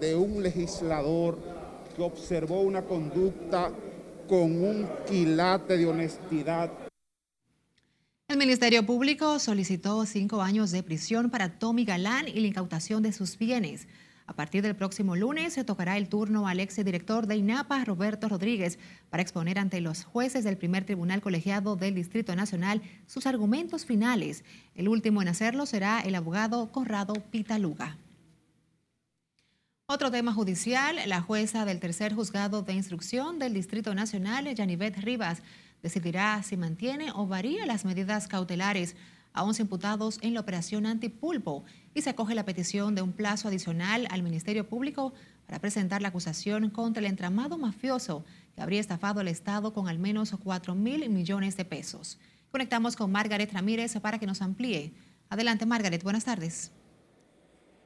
de 0.00 0.16
un 0.16 0.42
legislador 0.42 1.36
que 1.94 2.02
observó 2.02 2.62
una 2.62 2.82
conducta 2.82 3.70
con 4.28 4.64
un 4.64 4.88
quilate 5.06 5.76
de 5.76 5.86
honestidad. 5.86 6.70
El 8.32 8.38
Ministerio 8.38 8.86
Público 8.86 9.38
solicitó 9.38 10.06
cinco 10.06 10.40
años 10.40 10.70
de 10.70 10.82
prisión 10.82 11.28
para 11.28 11.58
Tommy 11.58 11.84
Galán 11.84 12.28
y 12.28 12.40
la 12.40 12.46
incautación 12.46 13.02
de 13.02 13.12
sus 13.12 13.36
bienes. 13.36 13.88
A 14.26 14.32
partir 14.32 14.62
del 14.62 14.74
próximo 14.74 15.16
lunes 15.16 15.52
se 15.52 15.64
tocará 15.64 15.98
el 15.98 16.08
turno 16.08 16.48
al 16.48 16.58
exdirector 16.58 17.26
de 17.26 17.36
INAPA, 17.36 17.84
Roberto 17.84 18.30
Rodríguez, 18.30 18.78
para 19.10 19.22
exponer 19.22 19.58
ante 19.58 19.82
los 19.82 20.04
jueces 20.04 20.44
del 20.44 20.56
primer 20.56 20.86
tribunal 20.86 21.20
colegiado 21.20 21.76
del 21.76 21.94
Distrito 21.94 22.34
Nacional 22.34 22.80
sus 23.06 23.26
argumentos 23.26 23.84
finales. 23.84 24.44
El 24.74 24.88
último 24.88 25.20
en 25.20 25.28
hacerlo 25.28 25.66
será 25.66 26.00
el 26.00 26.14
abogado 26.14 26.72
Corrado 26.72 27.12
Pitaluga. 27.12 27.98
Otro 29.84 30.10
tema 30.10 30.32
judicial, 30.32 30.96
la 31.04 31.20
jueza 31.20 31.66
del 31.66 31.80
tercer 31.80 32.14
juzgado 32.14 32.62
de 32.62 32.72
instrucción 32.72 33.38
del 33.38 33.52
Distrito 33.52 33.94
Nacional, 33.94 34.54
Yanivet 34.54 34.96
Rivas, 34.96 35.42
decidirá 35.82 36.42
si 36.42 36.56
mantiene 36.56 37.10
o 37.14 37.26
varía 37.26 37.66
las 37.66 37.84
medidas 37.84 38.28
cautelares 38.28 38.96
a 39.32 39.44
11 39.44 39.62
imputados 39.62 40.18
en 40.22 40.34
la 40.34 40.40
operación 40.40 40.86
antipulpo 40.86 41.64
y 41.94 42.02
se 42.02 42.10
acoge 42.10 42.34
la 42.34 42.44
petición 42.44 42.94
de 42.94 43.02
un 43.02 43.12
plazo 43.12 43.48
adicional 43.48 44.06
al 44.10 44.22
Ministerio 44.22 44.68
Público 44.68 45.12
para 45.46 45.58
presentar 45.58 46.02
la 46.02 46.08
acusación 46.08 46.70
contra 46.70 47.00
el 47.00 47.06
entramado 47.06 47.58
mafioso 47.58 48.24
que 48.54 48.62
habría 48.62 48.80
estafado 48.80 49.20
al 49.20 49.28
Estado 49.28 49.72
con 49.72 49.88
al 49.88 49.98
menos 49.98 50.34
4 50.42 50.74
mil 50.74 51.08
millones 51.08 51.56
de 51.56 51.64
pesos. 51.64 52.18
Conectamos 52.50 52.96
con 52.96 53.10
Margaret 53.10 53.52
Ramírez 53.52 53.98
para 54.00 54.18
que 54.18 54.26
nos 54.26 54.42
amplíe. 54.42 54.92
Adelante, 55.30 55.64
Margaret. 55.64 56.02
Buenas 56.02 56.24
tardes. 56.24 56.72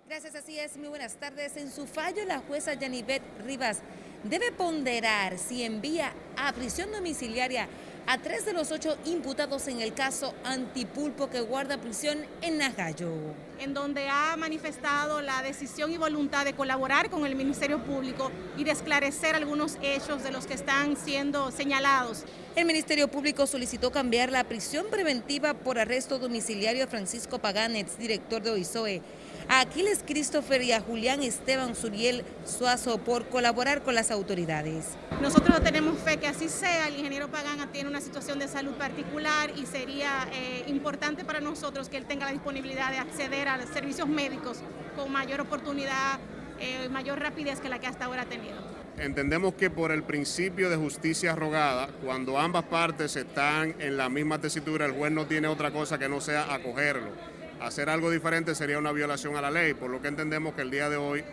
Gracias, 0.09 0.37
así 0.37 0.57
es. 0.57 0.77
Muy 0.77 0.87
buenas 0.87 1.17
tardes. 1.17 1.57
En 1.57 1.69
su 1.69 1.85
fallo, 1.85 2.25
la 2.27 2.39
jueza 2.39 2.75
Yanivet 2.75 3.23
Rivas 3.45 3.81
debe 4.23 4.53
ponderar 4.53 5.37
si 5.37 5.65
envía 5.65 6.13
a 6.37 6.53
prisión 6.53 6.93
domiciliaria 6.93 7.67
a 8.07 8.19
tres 8.19 8.45
de 8.45 8.53
los 8.53 8.71
ocho 8.71 8.97
imputados 9.05 9.67
en 9.67 9.81
el 9.81 9.95
caso 9.95 10.33
Antipulpo 10.45 11.29
que 11.29 11.41
guarda 11.41 11.79
prisión 11.79 12.19
en 12.41 12.59
Najayo. 12.59 13.11
En 13.59 13.75
donde 13.75 14.09
ha 14.09 14.37
manifestado 14.37 15.23
la 15.23 15.43
decisión 15.43 15.91
y 15.91 15.97
voluntad 15.97 16.45
de 16.45 16.55
colaborar 16.55 17.11
con 17.11 17.27
el 17.27 17.35
Ministerio 17.35 17.83
Público 17.83 18.31
y 18.57 18.63
de 18.63 18.71
esclarecer 18.71 19.35
algunos 19.35 19.77
hechos 19.83 20.23
de 20.23 20.31
los 20.31 20.47
que 20.47 20.55
están 20.55 20.97
siendo 20.97 21.51
señalados. 21.51 22.23
El 22.55 22.65
Ministerio 22.65 23.09
Público 23.09 23.45
solicitó 23.49 23.91
cambiar 23.91 24.31
la 24.31 24.45
prisión 24.45 24.87
preventiva 24.89 25.55
por 25.55 25.81
arresto 25.81 26.21
domiciliario 26.21 26.85
a 26.85 26.87
Francisco 26.87 27.41
Paganes, 27.41 27.99
director 27.99 28.41
de 28.41 28.51
OISOE 28.53 29.03
a 29.49 29.61
Aquiles 29.61 30.03
Christopher 30.07 30.62
y 30.62 30.73
a 30.73 30.81
Julián 30.81 31.23
Esteban 31.23 31.75
Suriel 31.75 32.25
Suazo 32.45 32.99
por 32.99 33.29
colaborar 33.29 33.83
con 33.83 33.95
las 33.95 34.11
autoridades. 34.11 34.97
Nosotros 35.21 35.62
tenemos 35.62 35.99
fe 35.99 36.19
que 36.19 36.26
así 36.26 36.49
sea. 36.49 36.88
El 36.88 36.97
ingeniero 36.97 37.29
Pagana 37.29 37.71
tiene 37.71 37.88
una 37.88 38.00
situación 38.00 38.38
de 38.38 38.49
salud 38.49 38.73
particular 38.73 39.50
y 39.57 39.67
sería 39.67 40.29
eh, 40.33 40.65
importante 40.67 41.25
para 41.25 41.41
nosotros 41.41 41.88
que 41.88 41.97
él 41.97 42.07
tenga 42.07 42.26
la 42.26 42.33
disponibilidad 42.33 42.91
de 42.91 42.99
acceder 42.99 43.49
a 43.49 43.57
los 43.57 43.69
servicios 43.71 44.09
médicos 44.09 44.59
con 44.97 45.12
mayor 45.12 45.41
oportunidad, 45.41 46.19
eh, 46.59 46.88
mayor 46.91 47.21
rapidez 47.21 47.61
que 47.61 47.69
la 47.69 47.79
que 47.79 47.87
hasta 47.87 48.07
ahora 48.07 48.23
ha 48.23 48.26
tenido. 48.26 48.57
Entendemos 48.99 49.55
que 49.55 49.69
por 49.69 49.93
el 49.93 50.03
principio 50.05 50.71
de 50.71 50.76
justicia 50.76 51.35
rogada, 51.35 51.88
cuando 52.03 52.38
ambas 52.38 52.65
partes 52.65 53.15
están 53.17 53.75
en 53.79 53.99
la 53.99 54.09
misma 54.09 54.41
tesitura, 54.41 54.87
el 54.87 54.93
juez 54.93 55.12
no 55.12 55.26
tiene 55.26 55.49
otra 55.49 55.71
cosa 55.71 55.99
que 55.99 56.09
no 56.09 56.21
sea 56.23 56.55
acogerlo 56.55 57.36
hacer 57.61 57.89
algo 57.89 58.11
diferente 58.11 58.55
sería 58.55 58.79
una 58.79 58.93
violación 58.93 59.37
a 59.37 59.41
la 59.41 59.51
ley, 59.51 59.75
por 59.75 59.91
lo 59.91 60.01
que 60.01 60.09
entendemos 60.09 60.55
que 60.55 60.63
el 60.63 60.71
día 60.71 60.89
de 60.89 60.97
hoy 60.97 61.25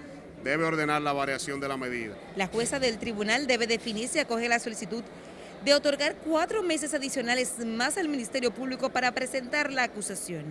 debe 0.43 0.65
ordenar 0.65 1.01
la 1.01 1.13
variación 1.13 1.59
de 1.59 1.67
la 1.67 1.77
medida. 1.77 2.15
La 2.35 2.47
jueza 2.47 2.79
del 2.79 2.97
tribunal 2.97 3.47
debe 3.47 3.67
definir 3.67 4.07
si 4.07 4.19
acoge 4.19 4.49
la 4.49 4.59
solicitud 4.59 5.03
de 5.63 5.73
otorgar 5.73 6.15
cuatro 6.25 6.61
meses 6.61 6.93
adicionales 6.93 7.59
más 7.65 7.97
al 7.97 8.09
Ministerio 8.09 8.51
Público 8.51 8.89
para 8.89 9.11
presentar 9.13 9.71
la 9.71 9.83
acusación. 9.83 10.43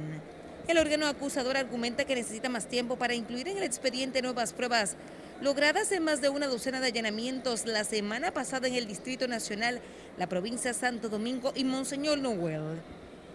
El 0.69 0.79
órgano 0.79 1.07
acusador 1.07 1.57
argumenta 1.57 2.05
que 2.05 2.14
necesita 2.14 2.49
más 2.49 2.67
tiempo 2.67 2.97
para 2.97 3.14
incluir 3.14 3.49
en 3.49 3.59
el 3.59 3.64
expediente 3.64 4.23
nuevas 4.23 4.52
pruebas 4.52 4.97
logradas 5.43 5.91
en 5.91 6.05
más 6.05 6.21
de 6.21 6.29
una 6.29 6.47
docena 6.47 6.81
de 6.81 6.87
allanamientos 6.87 7.67
la 7.67 7.83
semana 7.85 8.31
pasada 8.31 8.69
en 8.69 8.75
el 8.75 8.87
Distrito 8.87 9.26
Nacional, 9.26 9.81
la 10.17 10.29
provincia 10.29 10.73
Santo 10.73 11.09
Domingo 11.09 11.52
y 11.57 11.64
Monseñor 11.64 12.19
Noel. 12.19 12.81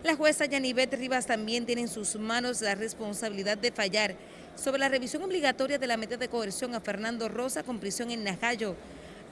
La 0.04 0.16
jueza 0.16 0.46
Yanivet 0.46 0.94
Rivas 0.94 1.26
también 1.26 1.66
tiene 1.66 1.82
en 1.82 1.88
sus 1.88 2.16
manos 2.18 2.62
la 2.62 2.76
responsabilidad 2.76 3.58
de 3.58 3.72
fallar 3.72 4.16
sobre 4.56 4.80
la 4.80 4.90
revisión 4.90 5.24
obligatoria 5.24 5.80
de 5.80 5.88
la 5.88 5.98
medida 5.98 6.18
de 6.18 6.30
coerción 6.30 6.76
a 6.76 6.82
Fernando 6.82 7.28
Rosa 7.28 7.64
con 7.64 7.80
prisión 7.80 8.12
en 8.12 8.24
Najayo. 8.24 8.76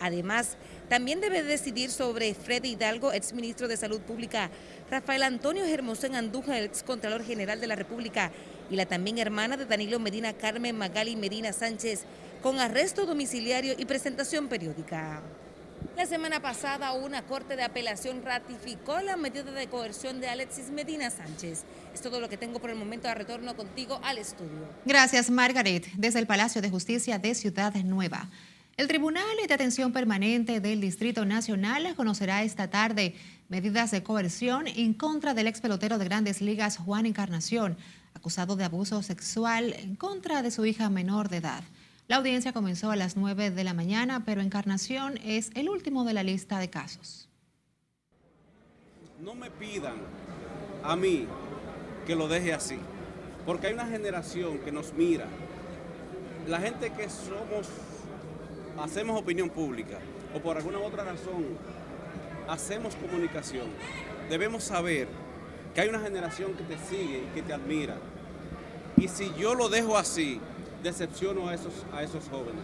Además, 0.02 0.58
también 0.90 1.22
debe 1.22 1.44
decidir 1.44 1.92
sobre 1.92 2.34
Freddy 2.34 2.72
Hidalgo, 2.72 3.14
exministro 3.14 3.68
de 3.68 3.78
Salud 3.78 4.02
Pública, 4.02 4.50
Rafael 4.90 5.24
Antonio 5.24 5.64
Hermosén 5.66 6.16
Andújar, 6.16 6.64
excontralor 6.64 7.24
general 7.24 7.62
de 7.62 7.68
la 7.68 7.76
República, 7.76 8.32
y 8.70 8.76
la 8.76 8.88
también 8.88 9.20
hermana 9.20 9.58
de 9.58 9.66
Danilo 9.66 10.00
Medina, 10.00 10.34
Carmen 10.34 10.76
Magali 10.76 11.16
Medina 11.16 11.54
Sánchez, 11.54 12.02
con 12.42 12.60
arresto 12.60 13.06
domiciliario 13.06 13.76
y 13.78 13.86
presentación 13.86 14.48
periódica. 14.48 15.22
La 15.96 16.06
semana 16.06 16.42
pasada 16.42 16.92
una 16.94 17.24
corte 17.24 17.56
de 17.56 17.64
apelación 17.64 18.22
ratificó 18.24 19.00
la 19.02 19.18
medida 19.18 19.52
de 19.52 19.68
coerción 19.68 20.20
de 20.20 20.28
Alexis 20.28 20.70
Medina 20.70 21.10
Sánchez. 21.10 21.64
Es 21.94 22.02
todo 22.02 22.20
lo 22.20 22.28
que 22.30 22.38
tengo 22.38 22.60
por 22.60 22.70
el 22.70 22.76
momento. 22.76 23.08
A 23.08 23.14
retorno 23.14 23.56
contigo 23.56 24.00
al 24.04 24.18
estudio. 24.18 24.68
Gracias, 24.86 25.30
Margaret. 25.30 25.86
Desde 25.96 26.20
el 26.20 26.28
Palacio 26.28 26.62
de 26.62 26.70
Justicia 26.70 27.20
de 27.20 27.36
Ciudad 27.36 27.74
Nueva. 27.76 28.30
El 28.78 28.88
Tribunal 28.88 29.24
de 29.48 29.54
Atención 29.54 29.94
Permanente 29.94 30.60
del 30.60 30.82
Distrito 30.82 31.24
Nacional 31.24 31.96
conocerá 31.96 32.44
esta 32.44 32.70
tarde 32.70 33.16
medidas 33.48 33.92
de 33.92 34.04
coerción 34.04 34.68
en 34.68 34.94
contra 34.94 35.34
del 35.34 35.48
ex 35.48 35.62
pelotero 35.62 35.98
de 35.98 36.06
grandes 36.06 36.42
ligas 36.42 36.78
Juan 36.78 37.06
Encarnación, 37.06 37.78
acusado 38.14 38.58
de 38.58 38.66
abuso 38.66 39.02
sexual 39.02 39.74
en 39.74 39.96
contra 39.96 40.42
de 40.42 40.52
su 40.52 40.66
hija 40.66 40.90
menor 40.90 41.30
de 41.30 41.38
edad. 41.38 41.64
La 42.08 42.18
audiencia 42.18 42.54
comenzó 42.54 42.92
a 42.92 42.96
las 42.96 43.18
9 43.18 43.50
de 43.50 43.64
la 43.64 43.74
mañana, 43.74 44.24
pero 44.26 44.42
Encarnación 44.42 45.18
es 45.24 45.50
el 45.56 45.70
último 45.70 46.04
de 46.04 46.14
la 46.14 46.22
lista 46.22 46.60
de 46.60 46.70
casos. 46.70 47.28
No 49.20 49.34
me 49.34 49.50
pidan 49.50 49.96
a 50.84 50.96
mí 50.96 51.26
que 52.06 52.16
lo 52.16 52.28
deje 52.28 52.54
así, 52.54 52.78
porque 53.44 53.68
hay 53.68 53.74
una 53.74 53.88
generación 53.88 54.60
que 54.60 54.72
nos 54.72 54.94
mira. 54.94 55.26
La 56.48 56.60
gente 56.60 56.92
que 56.92 57.10
somos, 57.10 57.68
hacemos 58.80 59.20
opinión 59.20 59.50
pública 59.50 59.98
o 60.36 60.40
por 60.40 60.58
alguna 60.58 60.78
otra 60.78 61.06
razón 61.06 61.58
hacemos 62.48 62.94
comunicación, 62.98 63.66
debemos 64.30 64.64
saber 64.64 65.08
que 65.74 65.82
hay 65.82 65.90
una 65.90 66.02
generación 66.02 66.54
que 66.54 66.64
te 66.66 66.78
sigue 66.78 67.24
y 67.24 67.34
que 67.34 67.42
te 67.42 67.52
admira. 67.52 67.98
Y 68.96 69.08
si 69.08 69.34
yo 69.40 69.56
lo 69.56 69.70
dejo 69.70 69.98
así, 69.98 70.40
decepciono 70.86 71.50
a 71.50 71.56
esos, 71.56 71.74
a 71.92 72.04
esos 72.04 72.24
jóvenes. 72.30 72.64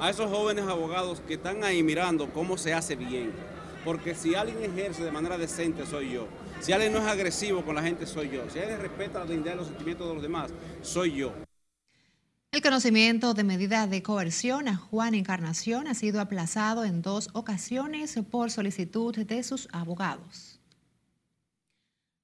A 0.00 0.08
esos 0.08 0.30
jóvenes 0.30 0.64
abogados 0.66 1.20
que 1.20 1.34
están 1.34 1.62
ahí 1.64 1.82
mirando 1.82 2.32
cómo 2.32 2.56
se 2.56 2.72
hace 2.72 2.96
bien. 2.96 3.32
Porque 3.84 4.14
si 4.14 4.34
alguien 4.34 4.62
ejerce 4.62 5.04
de 5.04 5.10
manera 5.10 5.36
decente, 5.36 5.84
soy 5.84 6.12
yo. 6.12 6.26
Si 6.60 6.72
alguien 6.72 6.92
no 6.92 6.98
es 6.98 7.04
agresivo 7.04 7.64
con 7.64 7.74
la 7.74 7.82
gente, 7.82 8.06
soy 8.06 8.30
yo. 8.30 8.48
Si 8.50 8.58
alguien 8.58 8.80
respeta 8.80 9.20
la 9.20 9.26
dignidad 9.26 9.54
y 9.54 9.56
los 9.56 9.66
sentimientos 9.66 10.08
de 10.08 10.14
los 10.14 10.22
demás, 10.22 10.50
soy 10.82 11.14
yo. 11.14 11.32
El 12.50 12.62
conocimiento 12.62 13.34
de 13.34 13.44
medidas 13.44 13.90
de 13.90 14.02
coerción 14.02 14.68
a 14.68 14.76
Juan 14.76 15.14
Encarnación 15.14 15.86
ha 15.86 15.94
sido 15.94 16.20
aplazado 16.20 16.84
en 16.84 17.02
dos 17.02 17.28
ocasiones 17.34 18.18
por 18.30 18.50
solicitud 18.50 19.14
de 19.14 19.42
sus 19.42 19.68
abogados. 19.70 20.58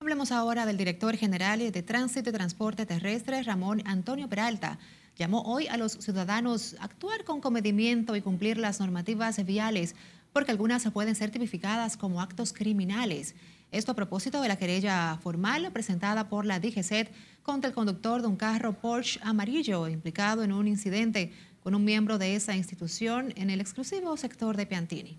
Hablemos 0.01 0.33
ahora 0.33 0.67
del 0.67 0.77
director 0.77 1.17
general 1.17 1.71
de 1.71 1.83
Tránsito 1.83 2.31
y 2.31 2.33
Transporte 2.33 2.87
Terrestre, 2.87 3.43
Ramón 3.43 3.83
Antonio 3.87 4.29
Peralta 4.29 4.79
llamó 5.17 5.43
hoy 5.43 5.67
a 5.69 5.77
los 5.77 5.93
ciudadanos 5.93 6.77
a 6.79 6.85
actuar 6.85 7.25
con 7.25 7.41
comedimiento 7.41 8.17
y 8.17 8.21
cumplir 8.21 8.59
las 8.59 8.81
normativas 8.81 9.45
viales, 9.45 9.95
porque 10.33 10.51
algunas 10.51 10.91
pueden 10.91 11.15
ser 11.15 11.31
tipificadas 11.31 11.97
como 11.97 12.21
actos 12.21 12.53
criminales. 12.53 13.35
Esto 13.71 13.93
a 13.93 13.97
propósito 13.97 14.41
de 14.41 14.49
la 14.49 14.57
querella 14.57 15.19
formal 15.23 15.71
presentada 15.73 16.29
por 16.29 16.47
la 16.47 16.61
DGCET 16.61 17.13
contra 17.43 17.69
el 17.69 17.75
conductor 17.75 18.23
de 18.23 18.29
un 18.29 18.37
carro 18.37 18.73
Porsche 18.73 19.21
amarillo 19.23 19.89
implicado 19.89 20.43
en 20.43 20.53
un 20.53 20.69
incidente 20.69 21.33
con 21.63 21.75
un 21.75 21.85
miembro 21.85 22.19
de 22.19 22.37
esa 22.37 22.55
institución 22.55 23.33
en 23.37 23.51
el 23.51 23.61
exclusivo 23.61 24.17
sector 24.17 24.57
de 24.57 24.67
Piantini. 24.67 25.19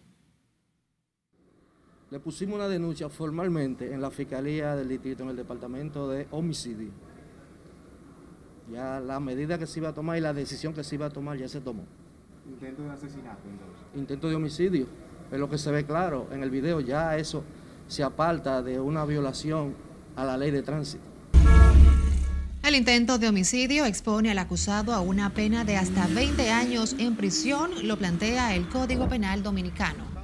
Le 2.12 2.20
pusimos 2.20 2.56
una 2.56 2.68
denuncia 2.68 3.10
formalmente 3.10 3.92
en 3.92 4.00
la 4.00 4.12
Fiscalía 4.12 4.76
del 4.76 4.90
Distrito, 4.90 5.24
en 5.24 5.30
el 5.30 5.36
Departamento 5.36 6.08
de 6.08 6.28
Homicidio. 6.32 6.92
Ya 8.72 9.00
la 9.00 9.20
medida 9.20 9.58
que 9.58 9.68
se 9.68 9.80
iba 9.80 9.90
a 9.90 9.94
tomar 9.94 10.18
y 10.18 10.22
la 10.22 10.34
decisión 10.34 10.74
que 10.74 10.84
se 10.84 10.96
iba 10.96 11.06
a 11.06 11.10
tomar 11.10 11.38
ya 11.38 11.48
se 11.48 11.62
tomó. 11.62 11.84
Intento 12.48 12.84
de 12.84 12.90
asesinato, 12.90 13.42
entonces. 13.50 13.86
Intento 13.96 14.30
de 14.30 14.36
homicidio. 14.36 14.88
Es 15.32 15.40
lo 15.40 15.50
que 15.50 15.58
se 15.58 15.72
ve 15.72 15.86
claro 15.86 16.28
en 16.32 16.44
el 16.44 16.50
video. 16.50 16.80
Ya 16.80 17.18
eso 17.18 17.44
se 17.88 18.04
aparta 18.04 18.62
de 18.62 18.80
una 18.80 19.06
violación 19.06 19.76
a 20.16 20.26
la 20.26 20.38
ley 20.38 20.52
de 20.52 20.64
tránsito. 20.64 21.04
El 22.64 22.74
intento 22.74 23.20
de 23.20 23.28
homicidio 23.28 23.86
expone 23.86 24.32
al 24.32 24.40
acusado 24.40 24.94
a 24.94 25.02
una 25.02 25.30
pena 25.30 25.64
de 25.64 25.78
hasta 25.78 26.08
20 26.08 26.50
años 26.50 26.96
en 26.98 27.16
prisión, 27.16 27.70
lo 27.84 27.96
plantea 27.96 28.56
el 28.56 28.68
Código 28.70 29.08
Penal 29.08 29.44
Dominicano. 29.44 30.15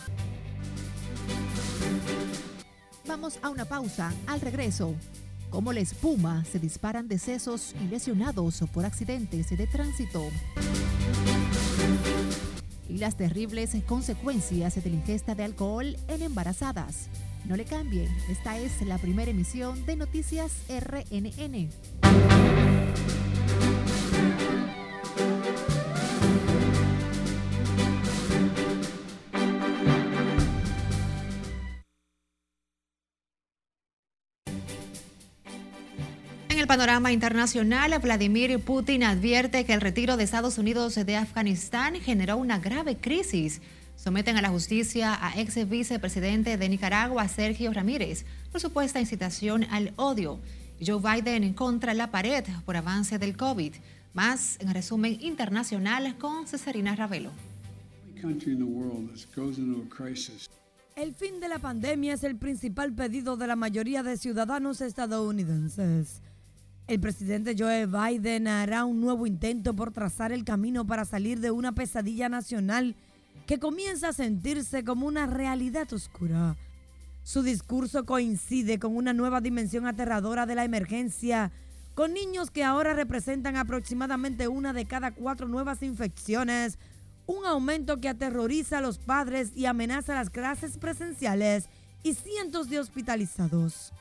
Vamos 3.06 3.38
a 3.42 3.50
una 3.50 3.66
pausa. 3.66 4.12
Al 4.26 4.40
regreso, 4.40 4.94
como 5.50 5.72
la 5.72 5.80
espuma 5.80 6.44
se 6.44 6.58
disparan 6.58 7.06
decesos 7.06 7.74
y 7.82 7.88
lesionados 7.88 8.64
por 8.72 8.86
accidentes 8.86 9.50
de 9.50 9.66
tránsito. 9.66 10.22
Y 12.88 12.98
las 12.98 13.16
terribles 13.16 13.76
consecuencias 13.86 14.82
de 14.82 14.90
la 14.90 14.96
ingesta 14.96 15.34
de 15.34 15.44
alcohol 15.44 15.96
en 16.08 16.22
embarazadas. 16.22 17.08
No 17.44 17.56
le 17.56 17.66
cambien, 17.66 18.08
esta 18.30 18.58
es 18.58 18.80
la 18.82 18.96
primera 18.96 19.30
emisión 19.30 19.84
de 19.84 19.96
Noticias 19.96 20.52
RNN. 20.68 21.68
Panorama 36.76 37.12
internacional, 37.12 37.96
Vladimir 38.00 38.58
Putin 38.58 39.04
advierte 39.04 39.64
que 39.64 39.74
el 39.74 39.80
retiro 39.80 40.16
de 40.16 40.24
Estados 40.24 40.58
Unidos 40.58 40.96
de 40.96 41.14
Afganistán 41.14 41.94
generó 42.00 42.36
una 42.36 42.58
grave 42.58 42.96
crisis. 42.96 43.62
Someten 43.94 44.36
a 44.38 44.42
la 44.42 44.48
justicia 44.48 45.16
a 45.24 45.40
ex 45.40 45.68
vicepresidente 45.68 46.56
de 46.56 46.68
Nicaragua, 46.68 47.28
Sergio 47.28 47.72
Ramírez, 47.72 48.24
por 48.50 48.60
supuesta 48.60 48.98
incitación 48.98 49.62
al 49.70 49.92
odio. 49.94 50.40
Joe 50.84 51.00
Biden 51.00 51.54
contra 51.54 51.94
la 51.94 52.10
pared 52.10 52.42
por 52.66 52.76
avance 52.76 53.20
del 53.20 53.36
COVID. 53.36 53.74
Más 54.12 54.58
en 54.58 54.74
resumen 54.74 55.18
internacional 55.20 56.18
con 56.18 56.48
Cesarina 56.48 56.96
Ravelo. 56.96 57.30
El 60.96 61.14
fin 61.14 61.38
de 61.38 61.48
la 61.48 61.60
pandemia 61.60 62.14
es 62.14 62.24
el 62.24 62.34
principal 62.34 62.92
pedido 62.92 63.36
de 63.36 63.46
la 63.46 63.54
mayoría 63.54 64.02
de 64.02 64.16
ciudadanos 64.16 64.80
estadounidenses. 64.80 66.23
El 66.86 67.00
presidente 67.00 67.56
Joe 67.58 67.86
Biden 67.86 68.46
hará 68.46 68.84
un 68.84 69.00
nuevo 69.00 69.26
intento 69.26 69.74
por 69.74 69.90
trazar 69.90 70.32
el 70.32 70.44
camino 70.44 70.86
para 70.86 71.06
salir 71.06 71.40
de 71.40 71.50
una 71.50 71.72
pesadilla 71.72 72.28
nacional 72.28 72.94
que 73.46 73.58
comienza 73.58 74.08
a 74.08 74.12
sentirse 74.12 74.84
como 74.84 75.06
una 75.06 75.26
realidad 75.26 75.90
oscura. 75.94 76.56
Su 77.22 77.42
discurso 77.42 78.04
coincide 78.04 78.78
con 78.78 78.96
una 78.96 79.14
nueva 79.14 79.40
dimensión 79.40 79.86
aterradora 79.86 80.44
de 80.44 80.56
la 80.56 80.64
emergencia, 80.64 81.52
con 81.94 82.12
niños 82.12 82.50
que 82.50 82.64
ahora 82.64 82.92
representan 82.92 83.56
aproximadamente 83.56 84.46
una 84.48 84.74
de 84.74 84.84
cada 84.84 85.12
cuatro 85.12 85.48
nuevas 85.48 85.82
infecciones, 85.82 86.78
un 87.24 87.46
aumento 87.46 87.98
que 87.98 88.10
aterroriza 88.10 88.78
a 88.78 88.82
los 88.82 88.98
padres 88.98 89.52
y 89.56 89.64
amenaza 89.64 90.14
las 90.14 90.28
clases 90.28 90.76
presenciales 90.76 91.70
y 92.02 92.12
cientos 92.12 92.68
de 92.68 92.80
hospitalizados. 92.80 93.94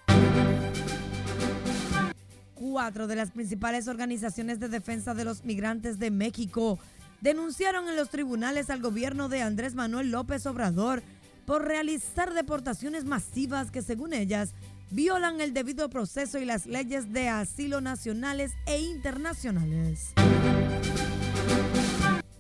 Cuatro 2.64 3.08
de 3.08 3.18
las 3.18 3.32
principales 3.32 3.90
organizaciones 3.90 4.58
de 4.58 4.70
defensa 4.70 5.14
de 5.14 5.26
los 5.26 5.44
migrantes 5.44 6.00
de 6.00 6.12
México 6.12 6.80
denunciaron 7.20 7.90
en 7.90 7.98
los 7.98 8.08
tribunales 8.10 8.70
al 8.70 8.80
gobierno 8.80 9.28
de 9.28 9.42
Andrés 9.42 9.76
Manuel 9.76 10.12
López 10.12 10.46
Obrador 10.46 11.04
por 11.46 11.66
realizar 11.66 12.34
deportaciones 12.34 13.04
masivas 13.04 13.70
que 13.70 13.82
según 13.82 14.14
ellas 14.14 14.54
violan 14.92 15.42
el 15.42 15.54
debido 15.54 15.90
proceso 15.90 16.40
y 16.40 16.46
las 16.46 16.66
leyes 16.66 17.12
de 17.12 17.28
asilo 17.28 17.82
nacionales 17.82 18.54
e 18.66 18.80
internacionales. 18.80 20.14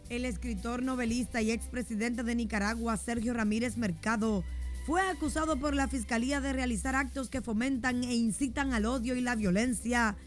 El 0.07 0.23
escritor, 0.23 0.83
novelista 0.83 1.41
y 1.41 1.51
expresidente 1.51 2.23
de 2.23 2.33
Nicaragua, 2.35 2.95
Sergio 2.95 3.33
Ramírez 3.33 3.75
Mercado, 3.75 4.45
fue 4.85 5.01
acusado 5.01 5.57
por 5.57 5.73
la 5.73 5.87
Fiscalía 5.87 6.41
de 6.41 6.51
realizar 6.51 6.95
actos 6.95 7.29
que 7.29 7.41
fomentan 7.41 8.03
e 8.03 8.15
incitan 8.15 8.73
al 8.73 8.85
odio 8.85 9.15
y 9.15 9.21
la 9.21 9.35
violencia, 9.35 10.17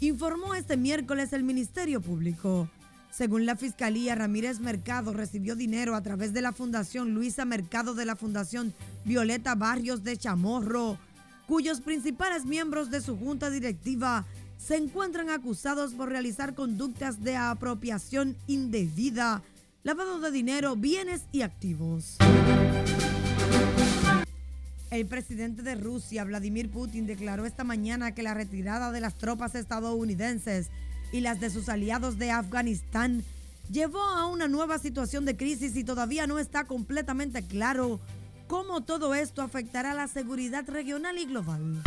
informó 0.00 0.54
este 0.54 0.76
miércoles 0.76 1.32
el 1.32 1.42
Ministerio 1.42 2.00
Público. 2.00 2.70
Según 3.10 3.44
la 3.44 3.56
Fiscalía, 3.56 4.14
Ramírez 4.14 4.60
Mercado 4.60 5.12
recibió 5.12 5.56
dinero 5.56 5.94
a 5.94 6.02
través 6.02 6.32
de 6.32 6.42
la 6.42 6.52
Fundación 6.52 7.14
Luisa 7.14 7.44
Mercado 7.44 7.94
de 7.94 8.06
la 8.06 8.16
Fundación 8.16 8.74
Violeta 9.04 9.54
Barrios 9.54 10.02
de 10.04 10.16
Chamorro, 10.16 10.98
cuyos 11.46 11.80
principales 11.80 12.46
miembros 12.46 12.90
de 12.90 13.00
su 13.00 13.16
junta 13.16 13.50
directiva 13.50 14.26
se 14.58 14.76
encuentran 14.76 15.28
acusados 15.28 15.92
por 15.92 16.08
realizar 16.08 16.54
conductas 16.54 17.22
de 17.22 17.36
apropiación 17.36 18.36
indebida, 18.46 19.42
lavado 19.82 20.18
de 20.20 20.30
dinero, 20.30 20.76
bienes 20.76 21.26
y 21.30 21.42
activos. 21.42 22.16
El 24.96 25.04
presidente 25.04 25.60
de 25.60 25.74
Rusia, 25.74 26.24
Vladimir 26.24 26.70
Putin, 26.70 27.06
declaró 27.06 27.44
esta 27.44 27.64
mañana 27.64 28.14
que 28.14 28.22
la 28.22 28.32
retirada 28.32 28.90
de 28.92 29.02
las 29.02 29.18
tropas 29.18 29.54
estadounidenses 29.54 30.70
y 31.12 31.20
las 31.20 31.38
de 31.38 31.50
sus 31.50 31.68
aliados 31.68 32.18
de 32.18 32.30
Afganistán 32.30 33.22
llevó 33.70 34.00
a 34.00 34.26
una 34.26 34.48
nueva 34.48 34.78
situación 34.78 35.26
de 35.26 35.36
crisis 35.36 35.76
y 35.76 35.84
todavía 35.84 36.26
no 36.26 36.38
está 36.38 36.64
completamente 36.64 37.42
claro 37.42 38.00
cómo 38.46 38.84
todo 38.84 39.14
esto 39.14 39.42
afectará 39.42 39.92
la 39.92 40.08
seguridad 40.08 40.64
regional 40.66 41.18
y 41.18 41.26
global. 41.26 41.82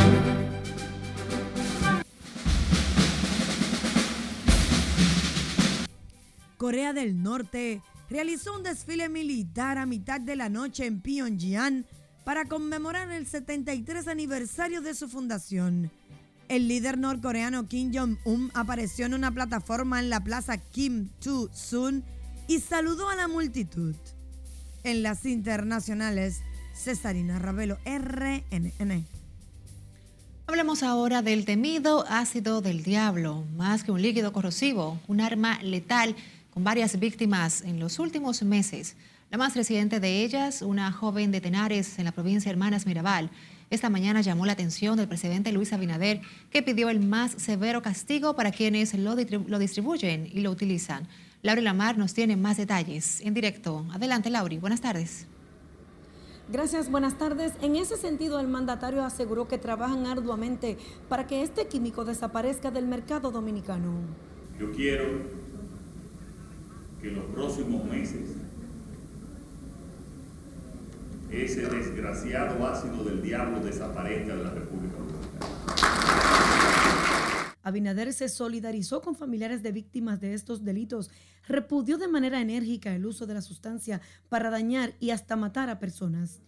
Corea 6.58 6.94
del 6.94 7.24
Norte 7.24 7.82
realizó 8.08 8.56
un 8.56 8.62
desfile 8.62 9.10
militar 9.10 9.80
a 9.80 9.88
mitad 9.88 10.22
de 10.22 10.36
la 10.36 10.50
noche 10.50 10.86
en 10.86 11.02
Pyongyang 11.02 11.88
para 12.30 12.46
conmemorar 12.46 13.10
el 13.10 13.26
73 13.26 14.08
aniversario 14.08 14.82
de 14.82 14.94
su 14.94 15.10
fundación. 15.10 15.90
El 16.48 16.68
líder 16.68 17.00
norcoreano 17.00 17.68
Kim 17.68 17.92
Jong-un 17.92 18.52
apareció 18.54 19.08
en 19.08 19.16
una 19.16 19.32
plataforma 19.32 20.00
en 20.00 20.12
la 20.12 20.24
plaza 20.24 20.60
Kim 20.60 21.10
Tu-sun 21.24 22.04
y 22.48 22.60
saludó 22.60 23.10
a 23.10 23.16
la 23.16 23.28
multitud. 23.28 23.96
En 24.84 25.02
las 25.02 25.26
internacionales, 25.26 26.42
Cesarina 26.76 27.40
Ravelo, 27.40 27.80
RNN. 27.84 29.08
Hablemos 30.46 30.84
ahora 30.84 31.24
del 31.24 31.46
temido 31.46 32.06
ácido 32.08 32.62
del 32.62 32.84
diablo, 32.84 33.44
más 33.56 33.84
que 33.84 33.92
un 33.92 34.04
líquido 34.04 34.34
corrosivo, 34.34 35.00
un 35.08 35.20
arma 35.20 35.58
letal 35.64 36.16
con 36.52 36.64
varias 36.64 37.00
víctimas 37.00 37.64
en 37.64 37.80
los 37.80 37.98
últimos 37.98 38.44
meses. 38.44 38.96
La 39.32 39.38
más 39.38 39.56
reciente 39.56 40.00
de 40.00 40.24
ellas, 40.24 40.64
una 40.64 40.92
joven 40.92 41.30
de 41.30 41.40
Tenares 41.40 42.00
en 42.00 42.06
la 42.06 42.12
provincia 42.12 42.50
de 42.50 42.54
Hermanas 42.54 42.88
Mirabal. 42.88 43.30
Esta 43.70 43.88
mañana 43.92 44.22
llamó 44.22 44.48
la 44.48 44.54
atención 44.54 44.98
del 44.98 45.08
presidente 45.08 45.52
Luis 45.52 45.72
Abinader, 45.72 46.22
que 46.50 46.64
pidió 46.64 46.90
el 46.90 47.00
más 47.00 47.34
severo 47.34 47.84
castigo 47.84 48.36
para 48.36 48.52
quienes 48.52 48.96
lo, 48.96 49.16
distribuyen 49.16 50.28
y 50.34 50.40
lo 50.40 50.50
utilizan. 50.50 51.08
Lauri 51.44 51.62
Lamar 51.62 51.96
nos 51.96 52.16
tiene 52.16 52.38
más 52.38 52.58
detalles 52.58 53.22
en 53.22 53.36
directo. 53.36 53.86
Adelante, 53.94 54.32
Lauri. 54.32 54.58
Buenas 54.58 54.82
tardes. 54.82 55.28
Gracias, 56.52 56.90
buenas 56.90 57.20
tardes. 57.20 57.54
En 57.62 57.76
ese 57.76 57.98
sentido, 57.98 58.40
el 58.40 58.48
mandatario 58.48 59.04
aseguró 59.04 59.48
que 59.48 59.60
trabajan 59.60 60.08
arduamente 60.08 60.80
para 61.08 61.28
que 61.28 61.44
este 61.44 61.68
químico 61.68 62.04
desaparezca 62.04 62.72
del 62.72 62.88
mercado 62.88 63.30
dominicano. 63.30 63.92
Yo 64.60 64.72
quiero 64.72 65.06
que 67.00 67.10
en 67.10 67.16
los 67.16 67.26
próximos 67.26 67.86
meses 67.86 68.49
ese 71.32 71.68
desgraciado 71.68 72.66
ácido 72.68 73.04
del 73.04 73.22
diablo 73.22 73.60
desaparezca 73.60 74.36
de 74.36 74.44
la 74.44 74.52
República 74.52 74.96
Dominicana. 74.98 75.20
Abinader 77.62 78.14
se 78.14 78.30
solidarizó 78.30 79.02
con 79.02 79.16
familiares 79.16 79.62
de 79.62 79.72
víctimas 79.72 80.20
de 80.20 80.34
estos 80.34 80.64
delitos, 80.64 81.12
repudió 81.48 81.98
de 81.98 82.08
manera 82.08 82.42
enérgica 82.42 82.96
el 82.96 83.06
uso 83.06 83.28
de 83.28 83.36
la 83.36 83.42
sustancia 83.42 84.02
para 84.28 84.50
dañar 84.50 84.94
y 85.00 85.12
hasta 85.12 85.36
matar 85.36 85.70
a 85.70 85.78
personas. 85.78 86.42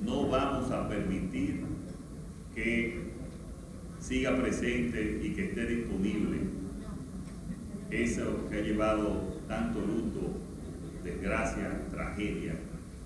No 0.00 0.28
vamos 0.28 0.70
a 0.70 0.88
permitir 0.88 1.64
que 2.54 3.08
siga 4.00 4.36
presente 4.36 5.20
y 5.22 5.32
que 5.34 5.46
esté 5.46 5.66
disponible 5.66 6.38
eso 7.90 8.48
que 8.50 8.58
ha 8.58 8.62
llevado 8.62 9.38
tanto 9.48 9.80
luto, 9.80 10.36
desgracia, 11.02 11.80
tragedia 11.90 12.54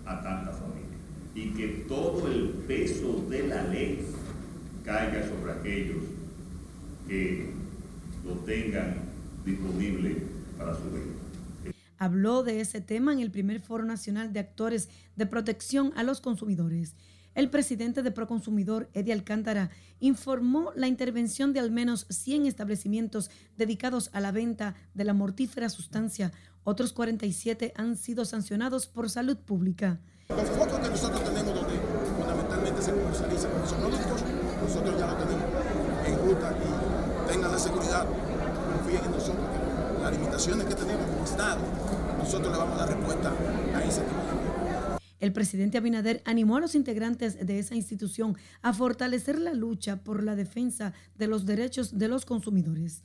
a 0.05 0.21
tanta 0.21 0.53
familia. 0.53 0.82
Y 1.35 1.51
que 1.51 1.85
todo 1.88 2.27
el 2.31 2.49
peso 2.66 3.25
de 3.29 3.49
la 3.49 3.62
ley 3.68 4.07
caiga 4.85 5.27
sobre 5.29 5.53
aquellos 5.53 6.03
que 7.09 7.51
lo 8.25 8.35
tengan 8.40 8.97
disponible 9.45 10.16
para 10.59 10.75
su 10.75 10.85
vida. 10.85 11.75
Habló 11.99 12.42
de 12.42 12.61
ese 12.61 12.81
tema 12.81 13.12
en 13.12 13.21
el 13.21 13.31
primer 13.31 13.61
Foro 13.61 13.85
Nacional 13.85 14.33
de 14.33 14.40
Actores 14.40 14.88
de 15.16 15.27
Protección 15.27 15.92
a 15.97 16.03
los 16.03 16.21
Consumidores. 16.21 16.95
El 17.35 17.49
presidente 17.49 18.03
de 18.03 18.11
Proconsumidor, 18.11 18.90
Eddie 18.92 19.14
Alcántara, 19.14 19.71
informó 20.01 20.73
la 20.77 20.87
intervención 20.87 21.53
de 21.53 21.61
al 21.61 21.71
menos 21.71 22.07
100 22.11 22.47
establecimientos 22.47 23.31
dedicados 23.57 24.11
a 24.12 24.21
la 24.21 24.33
venta 24.33 24.75
de 24.92 25.05
la 25.05 25.14
mortífera 25.14 25.71
sustancia. 25.71 26.33
Otros 26.64 26.92
47 26.92 27.73
han 27.75 27.97
sido 27.97 28.25
sancionados 28.25 28.87
por 28.87 29.09
salud 29.09 29.38
pública. 29.38 30.01
Los 30.37 30.49
focos 30.51 30.79
que 30.81 30.88
nosotros 30.88 31.25
tenemos 31.25 31.55
donde 31.55 31.75
fundamentalmente 32.16 32.83
se 32.83 32.92
comercializan 32.92 33.51
esos 33.64 33.79
productos, 33.79 34.23
nosotros 34.62 34.99
ya 34.99 35.07
lo 35.07 35.16
tenemos 35.16 35.45
en 36.07 36.16
ruta 36.18 36.55
y 36.57 37.33
tengan 37.33 37.53
la 37.53 37.59
seguridad, 37.59 38.07
confíen 38.07 39.05
en 39.05 39.11
nosotros, 39.12 39.45
las 40.03 40.12
limitaciones 40.12 40.66
que 40.66 40.75
tenemos 40.75 41.07
como 41.07 41.25
Estado, 41.25 41.61
nosotros 42.18 42.53
le 42.53 42.59
vamos 42.59 42.81
a 42.81 42.87
dar 42.87 42.97
respuesta 42.97 43.33
a 43.75 43.85
ese 43.85 44.01
tipo 44.01 44.21
de 44.21 44.42
el 45.23 45.33
presidente 45.33 45.79
Abinader 45.79 46.21
animó 46.25 46.57
a 46.57 46.61
los 46.61 46.75
integrantes 46.75 47.47
de 47.47 47.61
esa 47.61 47.77
institución 47.77 48.37
a 48.61 48.73
fortalecer 48.73 49.38
la 49.38 49.55
lucha 49.55 49.99
por 50.03 50.25
la 50.25 50.35
defensa 50.35 50.95
de 51.16 51.29
los 51.29 51.47
derechos 51.47 51.97
de 51.97 52.09
los 52.09 52.25
consumidores. 52.25 53.05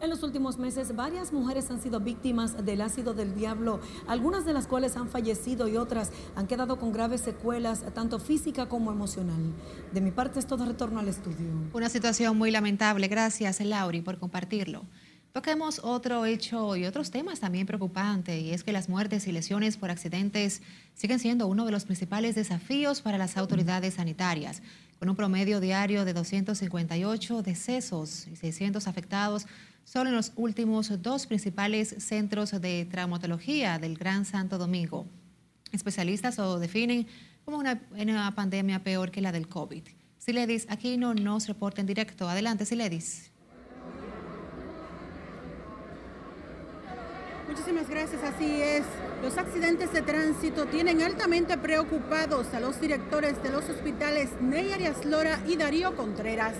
En 0.00 0.10
los 0.10 0.22
últimos 0.22 0.58
meses, 0.58 0.94
varias 0.94 1.32
mujeres 1.32 1.72
han 1.72 1.82
sido 1.82 1.98
víctimas 1.98 2.64
del 2.64 2.82
ácido 2.82 3.14
del 3.14 3.34
diablo, 3.34 3.80
algunas 4.06 4.44
de 4.44 4.52
las 4.52 4.68
cuales 4.68 4.96
han 4.96 5.08
fallecido 5.08 5.66
y 5.66 5.76
otras 5.76 6.12
han 6.36 6.46
quedado 6.46 6.78
con 6.78 6.92
graves 6.92 7.20
secuelas, 7.20 7.82
tanto 7.94 8.20
física 8.20 8.68
como 8.68 8.92
emocional. 8.92 9.52
De 9.92 10.00
mi 10.00 10.12
parte 10.12 10.38
es 10.38 10.46
todo 10.46 10.64
retorno 10.66 11.00
al 11.00 11.08
estudio. 11.08 11.50
Una 11.72 11.88
situación 11.88 12.38
muy 12.38 12.52
lamentable. 12.52 13.08
Gracias, 13.08 13.60
Lauri, 13.60 14.00
por 14.00 14.18
compartirlo. 14.18 14.84
Toquemos 15.32 15.80
otro 15.82 16.24
hecho 16.26 16.76
y 16.76 16.84
otros 16.84 17.10
temas 17.10 17.40
también 17.40 17.66
preocupantes, 17.66 18.40
y 18.40 18.52
es 18.52 18.62
que 18.62 18.72
las 18.72 18.88
muertes 18.88 19.26
y 19.26 19.32
lesiones 19.32 19.76
por 19.76 19.90
accidentes 19.90 20.62
siguen 20.94 21.18
siendo 21.18 21.48
uno 21.48 21.64
de 21.64 21.72
los 21.72 21.84
principales 21.84 22.36
desafíos 22.36 23.02
para 23.02 23.18
las 23.18 23.36
autoridades 23.36 23.94
sanitarias. 23.94 24.62
Con 25.00 25.08
un 25.08 25.16
promedio 25.16 25.60
diario 25.60 26.04
de 26.04 26.12
258 26.12 27.42
decesos 27.42 28.26
y 28.26 28.36
600 28.36 28.88
afectados 28.88 29.46
solo 29.88 30.10
en 30.10 30.16
los 30.16 30.32
últimos 30.36 31.00
dos 31.00 31.26
principales 31.26 31.94
centros 31.98 32.50
de 32.60 32.86
traumatología 32.90 33.78
del 33.78 33.96
Gran 33.96 34.26
Santo 34.26 34.58
Domingo. 34.58 35.06
Especialistas 35.72 36.36
lo 36.36 36.58
definen 36.58 37.06
como 37.46 37.56
una, 37.56 37.80
una 37.98 38.34
pandemia 38.34 38.84
peor 38.84 39.10
que 39.10 39.22
la 39.22 39.32
del 39.32 39.48
COVID. 39.48 39.82
Siledis, 40.18 40.66
aquí 40.68 40.98
no 40.98 41.14
nos 41.14 41.48
reporta 41.48 41.80
en 41.80 41.86
directo. 41.86 42.28
Adelante, 42.28 42.66
Siledis. 42.66 43.30
Muchísimas 47.48 47.88
gracias, 47.88 48.22
así 48.22 48.60
es. 48.60 48.84
Los 49.22 49.38
accidentes 49.38 49.90
de 49.94 50.02
tránsito 50.02 50.66
tienen 50.66 51.00
altamente 51.00 51.56
preocupados 51.56 52.52
a 52.52 52.60
los 52.60 52.78
directores 52.78 53.42
de 53.42 53.48
los 53.48 53.66
hospitales 53.70 54.28
Ney 54.42 54.70
Arias 54.70 55.06
Lora 55.06 55.40
y 55.48 55.56
Darío 55.56 55.96
Contreras. 55.96 56.56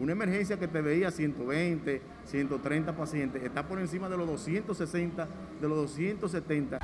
Una 0.00 0.12
emergencia 0.12 0.58
que 0.58 0.66
te 0.66 0.82
veía 0.82 1.12
120, 1.12 2.15
130 2.26 2.96
pacientes, 2.96 3.42
está 3.42 3.66
por 3.66 3.78
encima 3.78 4.08
de 4.08 4.16
los 4.16 4.26
260, 4.26 5.28
de 5.60 5.68
los 5.68 5.78
270. 5.78 6.78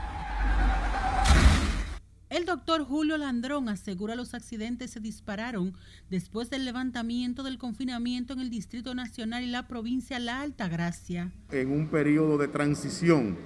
El 2.32 2.46
doctor 2.46 2.82
Julio 2.84 3.18
Landrón 3.18 3.68
asegura 3.68 4.14
los 4.14 4.32
accidentes 4.32 4.92
se 4.92 5.00
dispararon 5.00 5.74
después 6.08 6.48
del 6.48 6.64
levantamiento 6.64 7.42
del 7.42 7.58
confinamiento 7.58 8.32
en 8.32 8.40
el 8.40 8.48
Distrito 8.48 8.94
Nacional 8.94 9.44
y 9.44 9.48
la 9.48 9.68
provincia 9.68 10.18
La 10.18 10.40
Altagracia. 10.40 11.30
En 11.50 11.70
un 11.70 11.88
periodo 11.88 12.38
de 12.38 12.48
transición 12.48 13.36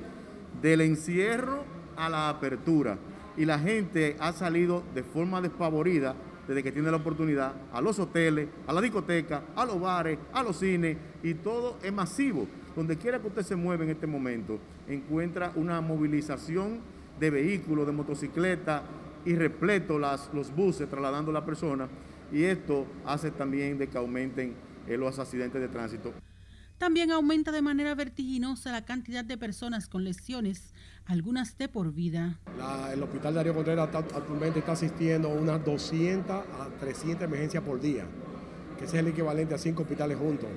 del 0.62 0.82
encierro 0.82 1.64
a 1.96 2.08
la 2.08 2.28
apertura 2.28 2.96
y 3.36 3.44
la 3.44 3.58
gente 3.58 4.16
ha 4.20 4.32
salido 4.32 4.84
de 4.94 5.02
forma 5.02 5.40
despavorida 5.40 6.14
desde 6.46 6.62
que 6.62 6.72
tiene 6.72 6.90
la 6.90 6.98
oportunidad 6.98 7.54
a 7.72 7.80
los 7.80 7.98
hoteles, 7.98 8.48
a 8.66 8.72
la 8.72 8.80
discoteca, 8.80 9.42
a 9.54 9.64
los 9.64 9.80
bares, 9.80 10.18
a 10.32 10.42
los 10.42 10.56
cines 10.56 10.96
y 11.22 11.34
todo 11.34 11.78
es 11.82 11.92
masivo. 11.92 12.46
Donde 12.74 12.96
quiera 12.96 13.18
que 13.18 13.28
usted 13.28 13.42
se 13.42 13.56
mueva 13.56 13.84
en 13.84 13.90
este 13.90 14.06
momento, 14.06 14.58
encuentra 14.88 15.52
una 15.54 15.80
movilización 15.80 16.80
de 17.18 17.30
vehículos, 17.30 17.86
de 17.86 17.92
motocicletas 17.92 18.82
y 19.24 19.34
repleto 19.34 19.98
las, 19.98 20.30
los 20.32 20.54
buses 20.54 20.88
trasladando 20.88 21.30
a 21.30 21.34
la 21.34 21.44
persona 21.44 21.88
y 22.32 22.44
esto 22.44 22.86
hace 23.04 23.30
también 23.30 23.78
de 23.78 23.88
que 23.88 23.98
aumenten 23.98 24.54
eh, 24.86 24.96
los 24.96 25.18
accidentes 25.18 25.60
de 25.60 25.68
tránsito. 25.68 26.12
También 26.78 27.10
aumenta 27.10 27.52
de 27.52 27.62
manera 27.62 27.94
vertiginosa 27.94 28.70
la 28.70 28.84
cantidad 28.84 29.24
de 29.24 29.38
personas 29.38 29.88
con 29.88 30.04
lesiones, 30.04 30.74
algunas 31.06 31.56
de 31.56 31.68
por 31.68 31.92
vida. 31.92 32.38
el 32.92 33.02
hospital 33.02 33.34
Darío 33.34 33.54
Contreras 33.54 33.88
actualmente 33.94 34.58
está 34.58 34.72
asistiendo 34.72 35.30
a 35.30 35.34
unas 35.34 35.64
200 35.64 36.36
a 36.36 36.68
300 36.78 37.24
emergencias 37.24 37.62
por 37.62 37.80
día, 37.80 38.04
que 38.78 38.84
es 38.84 38.92
el 38.92 39.08
equivalente 39.08 39.54
a 39.54 39.58
cinco 39.58 39.82
hospitales 39.82 40.18
juntos, 40.18 40.50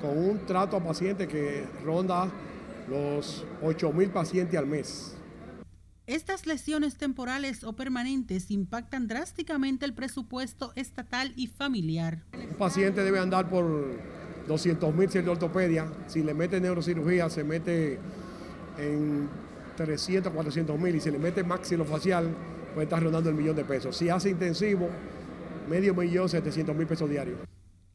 con 0.00 0.16
un 0.16 0.46
trato 0.46 0.76
a 0.76 0.84
pacientes 0.84 1.26
que 1.26 1.66
ronda 1.84 2.30
los 2.88 3.44
8 3.60 3.92
mil 3.92 4.10
pacientes 4.10 4.56
al 4.56 4.66
mes. 4.66 5.16
Estas 6.06 6.46
lesiones 6.46 6.98
temporales 6.98 7.64
o 7.64 7.72
permanentes 7.72 8.50
impactan 8.50 9.08
drásticamente 9.08 9.86
el 9.86 9.94
presupuesto 9.94 10.72
estatal 10.76 11.32
y 11.34 11.46
familiar. 11.46 12.22
Un 12.34 12.56
paciente 12.56 13.02
debe 13.02 13.18
andar 13.18 13.48
por 13.48 13.98
200 14.46 14.94
mil 14.94 15.08
de 15.08 15.28
ortopedia. 15.28 15.86
Si 16.06 16.22
le 16.22 16.34
mete 16.34 16.60
neurocirugía, 16.60 17.30
se 17.30 17.44
mete 17.44 17.98
en 18.78 19.28
300, 19.76 20.32
400 20.32 20.78
mil. 20.78 20.94
Y 20.94 21.00
si 21.00 21.10
le 21.10 21.18
mete 21.18 21.42
maxilofacial, 21.44 22.28
puede 22.74 22.84
estar 22.84 23.02
rondando 23.02 23.30
el 23.30 23.36
millón 23.36 23.56
de 23.56 23.64
pesos. 23.64 23.96
Si 23.96 24.08
hace 24.08 24.30
intensivo, 24.30 24.88
medio 25.68 25.94
millón, 25.94 26.28
700 26.28 26.74
mil 26.76 26.86
pesos 26.86 27.08
diarios. 27.08 27.38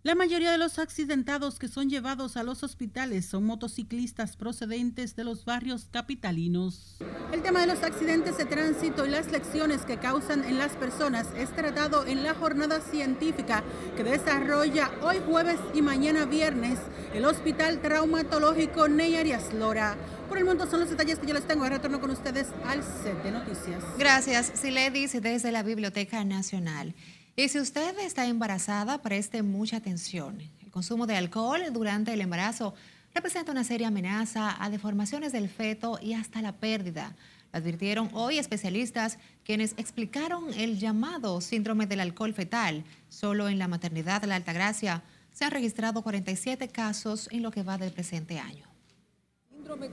La 0.02 0.16
mayoría 0.16 0.54
de 0.54 0.58
los 0.58 0.80
accidentados 0.80 1.60
que 1.60 1.68
son 1.68 1.90
llevados 1.90 2.38
a 2.38 2.44
los 2.44 2.64
hospitales 2.64 3.26
son 3.26 3.46
motociclistas 3.46 4.38
procedentes 4.38 5.18
de 5.18 5.26
los 5.26 5.44
barrios 5.44 5.90
capitalinos. 5.92 6.96
El 7.34 7.42
tema 7.42 7.60
de 7.60 7.68
los 7.68 7.84
accidentes 7.84 8.38
de 8.38 8.46
tránsito 8.46 9.06
y 9.06 9.10
las 9.10 9.30
lecciones 9.30 9.82
que 9.82 9.98
causan 9.98 10.46
en 10.46 10.58
las 10.58 10.78
personas 10.78 11.28
es 11.36 11.54
tratado 11.54 12.06
en 12.06 12.24
la 12.24 12.34
jornada 12.34 12.80
científica 12.80 13.62
que 13.98 14.06
desarrolla 14.06 14.90
hoy 15.02 15.18
jueves 15.28 15.60
y 15.74 15.82
mañana 15.82 16.24
viernes 16.24 16.80
el 17.14 17.26
Hospital 17.26 17.82
Traumatológico 17.82 18.88
Ney 18.88 19.18
Arias 19.18 19.54
Lora. 19.54 19.98
Por 20.30 20.38
el 20.38 20.46
momento 20.46 20.70
son 20.70 20.80
los 20.80 20.90
detalles 20.90 21.20
que 21.20 21.28
yo 21.28 21.34
les 21.34 21.46
tengo. 21.46 21.64
Ahora 21.64 21.76
retorno 21.76 22.00
con 22.00 22.12
ustedes 22.12 22.48
al 22.66 22.84
set 22.84 23.22
de 23.22 23.32
noticias. 23.32 23.84
Gracias, 23.98 24.54
dice 24.94 25.20
desde 25.20 25.52
la 25.52 25.64
Biblioteca 25.64 26.24
Nacional. 26.24 26.96
Y 27.40 27.48
si 27.48 27.58
usted 27.58 27.98
está 28.00 28.26
embarazada, 28.26 29.02
preste 29.02 29.44
mucha 29.44 29.78
atención. 29.78 30.42
El 30.62 30.72
consumo 30.72 31.08
de 31.08 31.16
alcohol 31.16 31.62
durante 31.72 32.12
el 32.12 32.20
embarazo 32.20 32.74
representa 33.16 33.54
una 33.54 33.64
seria 33.64 33.88
amenaza 33.88 34.62
a 34.62 34.70
deformaciones 34.70 35.32
del 35.32 35.48
feto 35.48 35.98
y 36.02 36.16
hasta 36.16 36.42
la 36.42 36.52
pérdida. 36.52 37.16
Lo 37.54 37.60
advirtieron 37.60 38.10
hoy 38.12 38.40
especialistas 38.40 39.20
quienes 39.46 39.74
explicaron 39.78 40.54
el 40.54 40.80
llamado 40.80 41.40
síndrome 41.40 41.88
del 41.88 42.02
alcohol 42.02 42.34
fetal. 42.34 42.84
Solo 43.08 43.48
en 43.48 43.58
la 43.58 43.70
maternidad 43.70 44.20
de 44.20 44.28
la 44.28 44.36
Altagracia 44.36 45.02
se 45.32 45.46
han 45.46 45.52
registrado 45.52 46.02
47 46.02 46.68
casos 46.68 47.30
en 47.32 47.42
lo 47.42 47.52
que 47.52 47.64
va 47.64 47.78
del 47.78 47.94
presente 47.94 48.38
año 48.38 48.69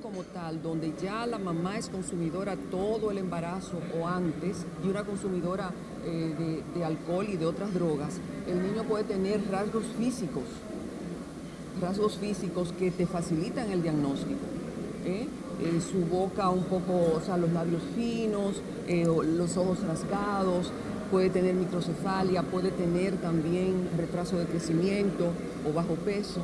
como 0.01 0.23
tal, 0.23 0.63
donde 0.63 0.95
ya 1.03 1.27
la 1.27 1.39
mamá 1.39 1.77
es 1.77 1.91
consumidora 1.91 2.57
todo 2.71 3.11
el 3.11 3.19
embarazo 3.19 3.79
o 4.01 4.09
antes 4.09 4.65
y 4.83 4.89
una 4.89 5.05
consumidora 5.05 5.71
eh, 6.07 6.63
de, 6.75 6.85
alcohol 6.85 7.27
y 7.29 7.37
de 7.37 7.45
otras 7.45 7.75
drogas, 7.75 8.19
el 8.49 8.63
niño 8.63 8.85
puede 8.85 9.05
tener 9.05 9.43
rasgos 9.51 9.85
físicos, 9.99 10.45
rasgos 11.79 12.17
físicos 12.17 12.73
que 12.79 12.91
te 12.91 13.07
facilitan 13.07 13.71
el 13.71 13.83
diagnóstico. 13.83 14.41
¿eh? 15.05 15.29
Eh, 15.61 15.81
su 15.81 16.07
boca 16.07 16.49
un 16.49 16.65
poco, 16.65 17.17
o 17.17 17.21
sea, 17.21 17.37
los 17.37 17.53
labios 17.53 17.83
finos, 17.95 18.63
los 18.89 19.57
ojos 19.59 19.83
rasgados, 19.87 20.73
puede 21.11 21.29
tener 21.29 21.55
microcefalia, 21.55 22.43
puede 22.43 22.71
tener 22.71 23.17
también 23.19 23.91
retraso 23.99 24.39
de 24.39 24.47
crecimiento 24.47 25.33
o 25.69 25.75
bajo 25.75 25.97
peso. 25.97 26.41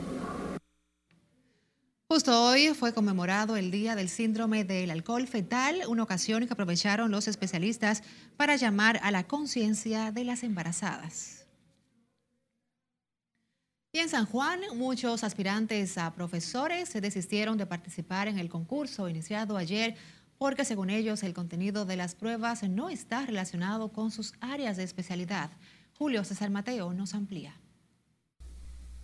Justo 2.12 2.44
hoy 2.44 2.68
fue 2.74 2.92
conmemorado 2.92 3.56
el 3.56 3.70
Día 3.70 3.96
del 3.96 4.10
Síndrome 4.10 4.64
del 4.64 4.90
Alcohol 4.90 5.26
Fetal, 5.26 5.80
una 5.88 6.02
ocasión 6.02 6.46
que 6.46 6.52
aprovecharon 6.52 7.10
los 7.10 7.26
especialistas 7.26 8.02
para 8.36 8.56
llamar 8.56 9.00
a 9.02 9.10
la 9.10 9.26
conciencia 9.26 10.12
de 10.12 10.24
las 10.24 10.42
embarazadas. 10.42 11.46
Y 13.92 14.00
en 14.00 14.10
San 14.10 14.26
Juan, 14.26 14.60
muchos 14.74 15.24
aspirantes 15.24 15.96
a 15.96 16.12
profesores 16.12 16.90
se 16.90 17.00
desistieron 17.00 17.56
de 17.56 17.64
participar 17.64 18.28
en 18.28 18.38
el 18.38 18.50
concurso 18.50 19.08
iniciado 19.08 19.56
ayer 19.56 19.94
porque 20.36 20.66
según 20.66 20.90
ellos 20.90 21.22
el 21.22 21.32
contenido 21.32 21.86
de 21.86 21.96
las 21.96 22.14
pruebas 22.14 22.62
no 22.62 22.90
está 22.90 23.24
relacionado 23.24 23.90
con 23.90 24.10
sus 24.10 24.34
áreas 24.42 24.76
de 24.76 24.82
especialidad. 24.82 25.50
Julio 25.96 26.24
César 26.24 26.50
Mateo 26.50 26.92
nos 26.92 27.14
amplía. 27.14 27.61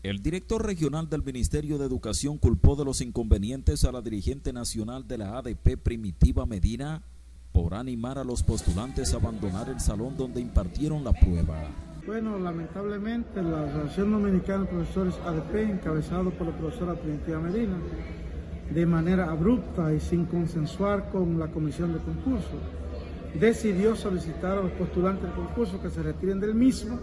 El 0.04 0.22
director 0.22 0.64
regional 0.64 1.08
del 1.08 1.24
Ministerio 1.24 1.76
de 1.76 1.84
Educación 1.84 2.38
culpó 2.38 2.76
de 2.76 2.84
los 2.84 3.00
inconvenientes 3.00 3.84
a 3.84 3.90
la 3.90 4.00
dirigente 4.00 4.52
nacional 4.52 5.08
de 5.08 5.18
la 5.18 5.38
ADP 5.38 5.76
Primitiva 5.76 6.46
Medina 6.46 7.02
por 7.50 7.74
animar 7.74 8.16
a 8.16 8.22
los 8.22 8.44
postulantes 8.44 9.12
a 9.12 9.16
abandonar 9.16 9.68
el 9.68 9.80
salón 9.80 10.16
donde 10.16 10.40
impartieron 10.40 11.02
la 11.02 11.12
prueba. 11.12 11.66
Bueno, 12.06 12.38
lamentablemente 12.38 13.42
la 13.42 13.64
Asociación 13.64 14.12
Dominicana 14.12 14.62
de 14.62 14.70
Profesores 14.70 15.14
ADP, 15.26 15.68
encabezado 15.68 16.30
por 16.30 16.46
la 16.46 16.56
profesora 16.56 16.94
Primitiva 16.94 17.40
Medina, 17.40 17.76
de 18.72 18.86
manera 18.86 19.28
abrupta 19.28 19.92
y 19.92 19.98
sin 19.98 20.26
consensuar 20.26 21.10
con 21.10 21.40
la 21.40 21.48
comisión 21.48 21.92
de 21.92 21.98
concurso, 21.98 22.54
decidió 23.34 23.96
solicitar 23.96 24.58
a 24.58 24.62
los 24.62 24.70
postulantes 24.72 25.24
del 25.24 25.32
concurso 25.32 25.82
que 25.82 25.90
se 25.90 26.04
retiren 26.04 26.38
del 26.38 26.54
mismo 26.54 27.00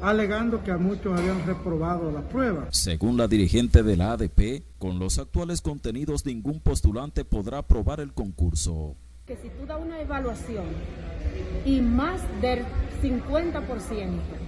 alegando 0.00 0.62
que 0.62 0.70
a 0.70 0.78
muchos 0.78 1.18
habían 1.18 1.44
reprobado 1.46 2.10
la 2.10 2.22
prueba. 2.22 2.68
Según 2.70 3.16
la 3.16 3.28
dirigente 3.28 3.82
de 3.82 3.96
la 3.96 4.12
ADP, 4.12 4.62
con 4.78 4.98
los 4.98 5.18
actuales 5.18 5.60
contenidos 5.60 6.24
ningún 6.24 6.60
postulante 6.60 7.24
podrá 7.24 7.58
aprobar 7.58 8.00
el 8.00 8.12
concurso. 8.12 8.96
Que 9.26 9.36
si 9.36 9.48
tú 9.50 9.66
das 9.66 9.80
una 9.80 10.00
evaluación 10.00 10.64
y 11.64 11.80
más 11.80 12.20
del 12.40 12.64
50%, 13.02 13.62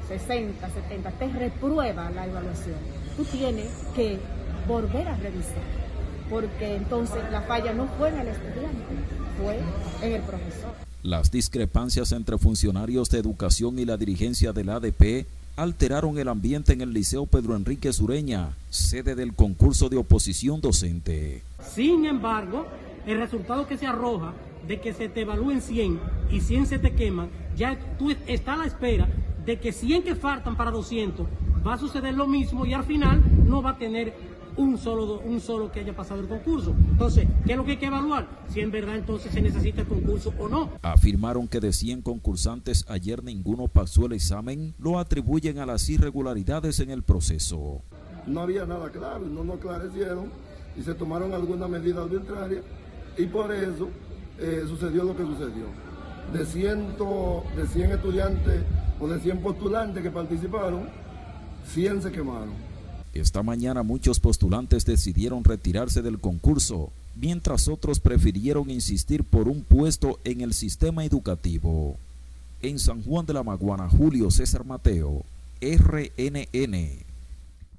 60, 0.08 0.70
70, 0.70 1.10
te 1.12 1.28
reprueba 1.28 2.10
la 2.10 2.26
evaluación, 2.26 2.76
tú 3.16 3.24
tienes 3.24 3.68
que 3.94 4.18
volver 4.66 5.08
a 5.08 5.16
revisar, 5.16 5.62
porque 6.28 6.76
entonces 6.76 7.22
la 7.30 7.42
falla 7.42 7.72
no 7.72 7.86
fue 7.98 8.08
en 8.08 8.20
el 8.20 8.28
estudiante, 8.28 8.84
fue 9.42 9.58
en 10.06 10.14
el 10.14 10.22
profesor. 10.22 10.70
Las 11.02 11.30
discrepancias 11.30 12.12
entre 12.12 12.38
funcionarios 12.38 13.08
de 13.10 13.18
educación 13.18 13.78
y 13.78 13.84
la 13.84 13.96
dirigencia 13.96 14.52
del 14.52 14.68
ADP 14.68 15.26
alteraron 15.60 16.18
el 16.18 16.28
ambiente 16.28 16.72
en 16.72 16.80
el 16.80 16.94
Liceo 16.94 17.26
Pedro 17.26 17.54
Enrique 17.54 17.92
Sureña, 17.92 18.56
sede 18.70 19.14
del 19.14 19.34
concurso 19.34 19.90
de 19.90 19.98
oposición 19.98 20.62
docente. 20.62 21.42
Sin 21.74 22.06
embargo, 22.06 22.66
el 23.06 23.18
resultado 23.18 23.66
que 23.66 23.76
se 23.76 23.86
arroja 23.86 24.32
de 24.66 24.80
que 24.80 24.94
se 24.94 25.10
te 25.10 25.20
evalúen 25.20 25.60
100 25.60 26.00
y 26.30 26.40
100 26.40 26.66
se 26.66 26.78
te 26.78 26.94
queman, 26.94 27.28
ya 27.56 27.78
tú 27.98 28.10
estás 28.10 28.54
a 28.54 28.56
la 28.56 28.64
espera 28.64 29.06
de 29.44 29.58
que 29.60 29.72
100 29.72 30.02
que 30.02 30.14
faltan 30.14 30.56
para 30.56 30.70
200 30.70 31.26
va 31.66 31.74
a 31.74 31.78
suceder 31.78 32.14
lo 32.14 32.26
mismo 32.26 32.64
y 32.64 32.72
al 32.72 32.84
final 32.84 33.22
no 33.46 33.60
va 33.60 33.72
a 33.72 33.78
tener 33.78 34.14
un 34.60 34.76
solo, 34.76 35.20
un 35.20 35.40
solo 35.40 35.72
que 35.72 35.80
haya 35.80 35.96
pasado 35.96 36.20
el 36.20 36.28
concurso. 36.28 36.74
Entonces, 36.90 37.26
¿qué 37.46 37.52
es 37.52 37.56
lo 37.56 37.64
que 37.64 37.72
hay 37.72 37.76
que 37.78 37.86
evaluar? 37.86 38.28
Si 38.48 38.60
en 38.60 38.70
verdad 38.70 38.96
entonces 38.96 39.32
se 39.32 39.40
necesita 39.40 39.80
el 39.80 39.88
concurso 39.88 40.34
o 40.38 40.48
no. 40.48 40.70
Afirmaron 40.82 41.48
que 41.48 41.60
de 41.60 41.72
100 41.72 42.02
concursantes 42.02 42.84
ayer 42.88 43.24
ninguno 43.24 43.68
pasó 43.68 44.06
el 44.06 44.12
examen, 44.12 44.74
lo 44.78 44.98
atribuyen 44.98 45.58
a 45.58 45.66
las 45.66 45.88
irregularidades 45.88 46.78
en 46.80 46.90
el 46.90 47.02
proceso. 47.02 47.82
No 48.26 48.40
había 48.40 48.66
nada 48.66 48.90
claro, 48.90 49.20
no 49.20 49.44
nos 49.44 49.56
aclarecieron 49.56 50.26
y 50.76 50.82
se 50.82 50.94
tomaron 50.94 51.32
alguna 51.32 51.66
medida 51.66 52.02
arbitraria 52.02 52.62
y 53.16 53.26
por 53.26 53.52
eso 53.52 53.88
eh, 54.38 54.64
sucedió 54.68 55.04
lo 55.04 55.16
que 55.16 55.24
sucedió. 55.24 55.66
De, 56.34 56.44
ciento, 56.44 57.44
de 57.56 57.66
100 57.66 57.92
estudiantes 57.92 58.62
o 59.00 59.08
de 59.08 59.18
100 59.18 59.40
postulantes 59.40 60.02
que 60.02 60.10
participaron, 60.10 60.88
100 61.72 62.02
se 62.02 62.12
quemaron. 62.12 62.69
Esta 63.12 63.42
mañana 63.42 63.82
muchos 63.82 64.20
postulantes 64.20 64.84
decidieron 64.84 65.42
retirarse 65.42 66.00
del 66.00 66.20
concurso, 66.20 66.92
mientras 67.16 67.66
otros 67.66 67.98
prefirieron 67.98 68.70
insistir 68.70 69.24
por 69.24 69.48
un 69.48 69.62
puesto 69.62 70.20
en 70.24 70.40
el 70.42 70.54
sistema 70.54 71.04
educativo. 71.04 71.96
En 72.62 72.78
San 72.78 73.02
Juan 73.02 73.26
de 73.26 73.34
la 73.34 73.42
Maguana, 73.42 73.88
Julio 73.88 74.30
César 74.30 74.64
Mateo, 74.64 75.24
RNN. 75.60 77.04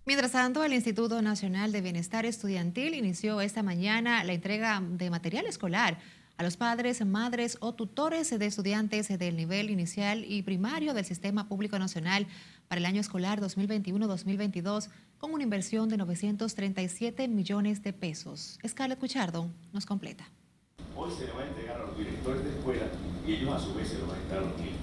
Mientras 0.06 0.32
tanto, 0.32 0.64
el 0.64 0.74
Instituto 0.74 1.22
Nacional 1.22 1.72
de 1.72 1.82
Bienestar 1.82 2.26
Estudiantil 2.26 2.96
inició 2.96 3.40
esta 3.40 3.64
mañana 3.64 4.24
la 4.24 4.34
entrega 4.34 4.82
de 4.82 5.10
material 5.10 5.46
escolar 5.46 6.00
a 6.38 6.44
los 6.44 6.58
padres, 6.58 7.06
madres 7.06 7.58
o 7.62 7.74
tutores 7.74 8.38
de 8.38 8.46
estudiantes 8.46 9.08
del 9.08 9.38
nivel 9.38 9.70
inicial 9.70 10.26
y 10.28 10.42
primario 10.42 10.94
del 10.94 11.06
Sistema 11.06 11.48
Público 11.48 11.78
Nacional 11.78 12.26
para 12.68 12.80
el 12.80 12.86
año 12.86 13.00
escolar 13.00 13.40
2021-2022 13.42 14.90
con 15.22 15.36
una 15.36 15.44
inversión 15.44 15.88
de 15.88 15.98
937 15.98 17.28
millones 17.28 17.84
de 17.84 17.94
pesos. 17.94 18.58
Scarlett 18.68 18.98
Cuchardo 18.98 19.52
nos 19.72 19.86
completa. 19.86 20.28
Hoy 20.98 21.12
se 21.12 21.28
le 21.28 21.32
va 21.34 21.44
a 21.44 21.48
entregar 21.48 21.80
a 21.80 21.86
los 21.86 21.96
directores 21.96 22.44
de 22.44 22.50
escuela 22.50 22.88
y 23.28 23.34
ellos 23.34 23.54
a 23.54 23.60
su 23.60 23.72
vez 23.76 23.88
se 23.88 24.00
lo 24.00 24.08
van 24.08 24.18
a 24.18 24.22
entregar 24.22 24.44
a 24.44 24.48
los 24.48 24.58
niños. 24.58 24.80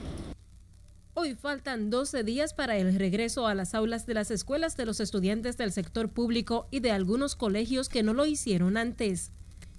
Hoy 1.15 1.35
faltan 1.35 1.91
12 1.91 2.23
días 2.23 2.55
para 2.55 2.77
el 2.77 2.97
regreso 2.97 3.49
a 3.49 3.55
las 3.57 3.75
aulas 3.75 4.07
de 4.07 4.15
las 4.15 4.31
escuelas 4.31 4.77
de 4.77 4.87
los 4.87 5.01
estudiantes 5.01 5.57
del 5.57 5.73
sector 5.73 6.09
público 6.09 6.69
y 6.71 6.79
de 6.79 6.93
algunos 6.93 7.35
colegios 7.35 7.89
que 7.89 8.05
no 8.05 8.15
lo 8.15 8.25
hicieron 8.25 8.77
antes. 8.77 9.33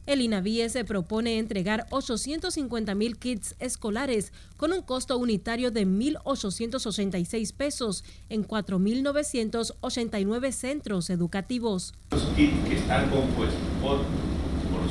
El 0.05 0.21
INAVIE 0.21 0.69
se 0.69 0.85
propone 0.85 1.37
entregar 1.37 1.85
850 1.91 2.95
mil 2.95 3.17
kits 3.17 3.55
escolares 3.59 4.31
con 4.57 4.73
un 4.73 4.81
costo 4.81 5.17
unitario 5.17 5.71
de 5.71 5.85
1.886 5.85 7.53
pesos 7.53 8.03
en 8.29 8.47
4.989 8.47 10.51
centros 10.51 11.09
educativos. 11.09 11.93
Los 12.11 12.23
kits 12.35 12.67
que 12.67 12.77
están 12.77 13.09
compuestos 13.09 13.59
por 13.81 13.99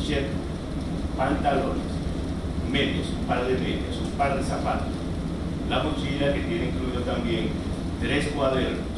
cierto, 0.07 0.31
pantalones, 1.17 1.83
medios, 2.71 3.09
un 3.09 3.25
par 3.27 3.47
de 3.47 3.55
medios, 3.55 3.97
un 4.05 4.11
par 4.13 4.39
de 4.39 4.45
zapatos, 4.45 4.89
la 5.69 5.83
mochila 5.83 6.33
que 6.33 6.41
tiene 6.41 6.69
incluido 6.69 7.03
también 7.03 7.49
tres 8.01 8.29
cuadernos 8.29 8.98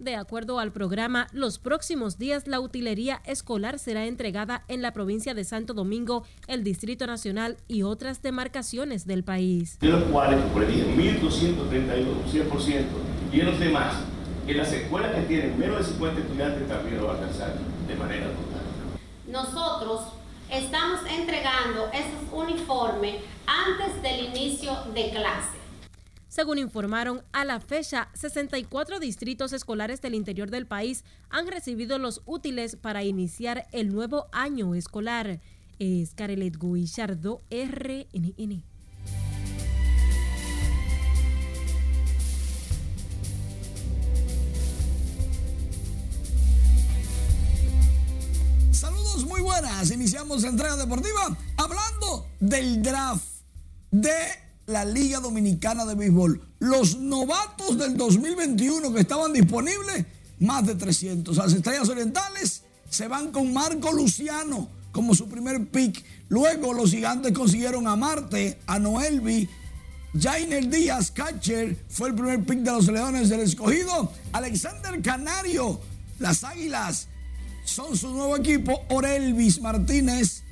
de 0.00 0.16
acuerdo 0.16 0.58
al 0.58 0.72
programa, 0.72 1.28
los 1.30 1.58
próximos 1.58 2.18
días 2.18 2.48
la 2.48 2.58
utilería 2.58 3.20
escolar 3.26 3.78
será 3.78 4.06
entregada 4.06 4.64
en 4.66 4.80
la 4.80 4.92
provincia 4.92 5.34
de 5.34 5.44
Santo 5.44 5.74
Domingo, 5.74 6.24
el 6.48 6.64
Distrito 6.64 7.06
Nacional 7.06 7.58
y 7.68 7.82
otras 7.82 8.22
demarcaciones 8.22 9.06
del 9.06 9.22
país. 9.22 9.78
De 9.78 9.88
los 9.88 10.02
cuales, 10.04 10.40
por 10.52 10.66
1.232, 10.66 11.20
100%, 12.32 12.84
y 13.32 13.40
en 13.40 13.46
los 13.46 13.60
demás, 13.60 13.94
en 14.46 14.56
las 14.56 14.72
escuelas 14.72 15.14
que 15.14 15.20
tienen 15.22 15.58
menos 15.58 15.78
de 15.78 15.84
50 15.84 16.20
estudiantes 16.20 16.66
también 16.66 16.96
lo 16.96 17.06
va 17.06 17.12
a 17.12 17.18
alcanzar 17.18 17.54
de 17.86 17.94
manera 17.94 18.26
total. 18.26 18.62
Nosotros 19.28 20.00
estamos 20.50 21.00
entregando 21.08 21.90
esos 21.92 22.32
uniformes 22.32 23.16
antes 23.46 24.02
del 24.02 24.34
inicio 24.34 24.72
de 24.94 25.10
clase. 25.10 25.59
Según 26.30 26.58
informaron, 26.58 27.24
a 27.32 27.44
la 27.44 27.58
fecha, 27.58 28.08
64 28.14 29.00
distritos 29.00 29.52
escolares 29.52 30.00
del 30.00 30.14
interior 30.14 30.48
del 30.48 30.64
país 30.64 31.04
han 31.28 31.48
recibido 31.48 31.98
los 31.98 32.22
útiles 32.24 32.76
para 32.76 33.02
iniciar 33.02 33.66
el 33.72 33.92
nuevo 33.92 34.28
año 34.30 34.76
escolar. 34.76 35.40
Es 35.80 36.14
Carelet 36.14 36.56
Guillardo, 36.56 37.40
RNN. 37.50 38.62
Saludos 48.70 49.26
muy 49.26 49.40
buenas. 49.40 49.90
Iniciamos 49.90 50.42
la 50.42 50.50
entrega 50.50 50.76
deportiva 50.76 51.36
hablando 51.56 52.28
del 52.38 52.80
draft 52.84 53.24
de 53.90 54.49
la 54.70 54.84
Liga 54.84 55.20
Dominicana 55.20 55.84
de 55.84 55.94
Béisbol. 55.94 56.40
Los 56.60 56.96
novatos 56.96 57.76
del 57.76 57.96
2021 57.96 58.92
que 58.94 59.00
estaban 59.00 59.32
disponibles, 59.32 60.06
más 60.38 60.66
de 60.66 60.74
300. 60.74 61.36
Las 61.36 61.52
estrellas 61.52 61.88
orientales 61.88 62.62
se 62.88 63.08
van 63.08 63.32
con 63.32 63.52
Marco 63.52 63.92
Luciano, 63.92 64.68
como 64.92 65.14
su 65.14 65.28
primer 65.28 65.68
pick. 65.68 66.04
Luego 66.28 66.72
los 66.72 66.90
gigantes 66.90 67.32
consiguieron 67.32 67.86
a 67.86 67.96
Marte, 67.96 68.60
a 68.66 68.78
Noelvi. 68.78 69.48
Jainer 70.18 70.68
Díaz, 70.68 71.10
catcher, 71.10 71.84
fue 71.88 72.08
el 72.08 72.14
primer 72.14 72.44
pick 72.44 72.60
de 72.60 72.72
los 72.72 72.86
Leones 72.86 73.28
del 73.28 73.40
Escogido. 73.40 74.12
Alexander 74.32 75.00
Canario, 75.02 75.80
las 76.18 76.42
Águilas 76.44 77.08
son 77.64 77.96
su 77.96 78.10
nuevo 78.10 78.36
equipo. 78.36 78.80
Orelvis 78.88 79.60
Martínez 79.60 80.42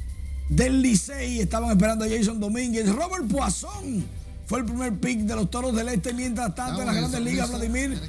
del 0.48 0.82
Licey, 0.82 1.40
estaban 1.40 1.70
esperando 1.70 2.04
a 2.04 2.08
Jason 2.08 2.40
Domínguez. 2.40 2.88
Robert 2.92 3.26
Poisson 3.26 4.04
fue 4.46 4.60
el 4.60 4.64
primer 4.64 4.94
pick 4.94 5.20
de 5.20 5.36
los 5.36 5.50
Toros 5.50 5.74
del 5.74 5.88
Este. 5.88 6.12
Mientras 6.12 6.54
tanto, 6.54 6.80
en 6.80 6.86
las 6.86 6.96
grandes 6.96 7.20
ligas, 7.20 7.50
Vladimir 7.50 8.00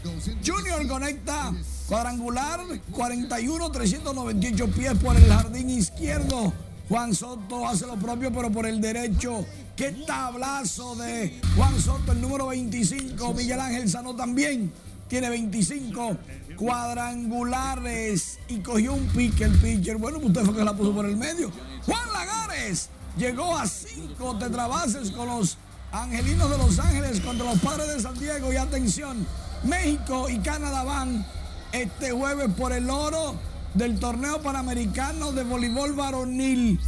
Junior 0.46 0.88
conecta 0.88 1.54
cuadrangular 1.88 2.62
41, 2.92 3.72
398 3.72 4.68
pies 4.72 4.94
por 4.96 5.16
el 5.16 5.28
jardín 5.28 5.70
izquierdo. 5.70 6.54
Juan 6.88 7.14
Soto 7.14 7.68
hace 7.68 7.86
lo 7.86 7.98
propio, 7.98 8.32
pero 8.32 8.52
por 8.52 8.66
el 8.66 8.82
derecho. 8.82 9.46
Qué 9.76 9.92
tablazo 10.08 10.96
de 10.96 11.40
Juan 11.56 11.80
Soto, 11.80 12.14
el 12.14 12.22
número 12.22 12.48
25. 12.48 13.34
Miguel 13.34 13.60
Ángel 13.60 13.90
Sano 13.90 14.16
también 14.16 14.72
tiene 15.10 15.30
25 15.30 16.18
cuadrangulares 16.56 18.40
y 18.48 18.60
cogió 18.60 18.94
un 18.94 19.08
pique 19.08 19.44
el 19.44 19.52
pitcher. 19.58 19.98
Bueno, 19.98 20.20
usted 20.20 20.44
fue 20.44 20.56
que 20.56 20.64
la 20.64 20.76
puso 20.76 20.94
por 20.94 21.06
el 21.06 21.18
medio. 21.18 21.52
Juan 21.90 22.14
Lagares 22.14 22.90
llegó 23.18 23.58
a 23.58 23.66
5 23.66 24.38
tetrabases 24.38 25.10
con 25.10 25.28
los 25.28 25.58
Angelinos 25.92 26.52
de 26.52 26.58
Los 26.60 26.78
Ángeles 26.78 27.20
contra 27.20 27.52
los 27.52 27.60
Padres 27.60 27.88
de 27.88 28.00
San 28.00 28.18
Diego. 28.20 28.54
Y 28.54 28.58
atención, 28.58 29.26
México 29.64 30.30
y 30.30 30.38
Canadá 30.38 30.84
van 30.84 31.26
este 31.72 32.12
jueves 32.12 32.54
por 32.56 32.74
el 32.74 32.92
oro 32.92 33.36
del 33.74 34.00
torneo 34.00 34.40
panamericano 34.44 35.32
de 35.32 35.44
voleibol 35.44 35.94
varonil. 35.94 36.80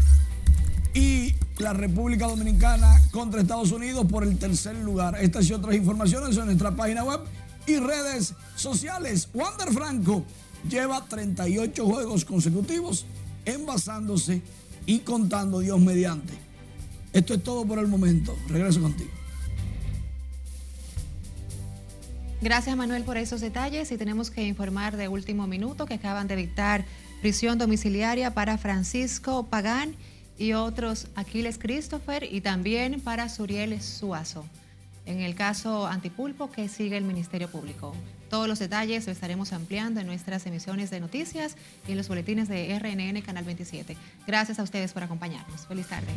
Y 0.93 1.33
la 1.57 1.73
República 1.73 2.27
Dominicana 2.27 3.01
contra 3.11 3.41
Estados 3.41 3.71
Unidos 3.71 4.05
por 4.07 4.23
el 4.23 4.37
tercer 4.37 4.75
lugar. 4.75 5.17
Estas 5.19 5.49
y 5.49 5.53
otras 5.53 5.75
informaciones 5.75 6.37
en 6.37 6.45
nuestra 6.45 6.75
página 6.75 7.03
web 7.03 7.21
y 7.65 7.77
redes 7.77 8.35
sociales. 8.55 9.29
Wander 9.33 9.73
Franco 9.73 10.25
lleva 10.69 11.03
38 11.07 11.85
juegos 11.87 12.23
consecutivos 12.23 13.07
envasándose 13.45 14.43
y 14.85 14.99
contando 14.99 15.59
Dios 15.59 15.79
mediante. 15.79 16.33
Esto 17.13 17.33
es 17.33 17.43
todo 17.43 17.65
por 17.65 17.79
el 17.79 17.87
momento. 17.87 18.35
Regreso 18.47 18.81
contigo. 18.81 19.09
Gracias 22.41 22.75
Manuel 22.75 23.03
por 23.03 23.17
esos 23.17 23.41
detalles 23.41 23.91
y 23.91 23.97
tenemos 23.97 24.31
que 24.31 24.43
informar 24.43 24.97
de 24.97 25.07
último 25.07 25.45
minuto 25.45 25.85
que 25.85 25.93
acaban 25.93 26.27
de 26.27 26.35
dictar 26.35 26.85
prisión 27.21 27.59
domiciliaria 27.59 28.33
para 28.33 28.57
Francisco 28.57 29.45
Pagán 29.45 29.95
y 30.39 30.53
otros 30.53 31.07
Aquiles 31.13 31.59
Christopher 31.59 32.23
y 32.23 32.41
también 32.41 32.99
para 32.99 33.29
Suriel 33.29 33.79
Suazo 33.79 34.43
en 35.05 35.19
el 35.21 35.35
caso 35.35 35.87
Antipulpo 35.87 36.51
que 36.51 36.67
sigue 36.67 36.97
el 36.97 37.03
Ministerio 37.03 37.49
Público. 37.49 37.93
Todos 38.31 38.47
los 38.47 38.59
detalles 38.59 39.05
lo 39.07 39.11
estaremos 39.11 39.51
ampliando 39.51 39.99
en 39.99 40.07
nuestras 40.07 40.45
emisiones 40.45 40.89
de 40.89 41.01
noticias 41.01 41.57
y 41.85 41.91
en 41.91 41.97
los 41.97 42.07
boletines 42.07 42.47
de 42.47 42.79
RNN 42.79 43.21
Canal 43.23 43.43
27. 43.43 43.97
Gracias 44.25 44.57
a 44.57 44.63
ustedes 44.63 44.93
por 44.93 45.03
acompañarnos. 45.03 45.67
Feliz 45.67 45.85
tarde. 45.87 46.07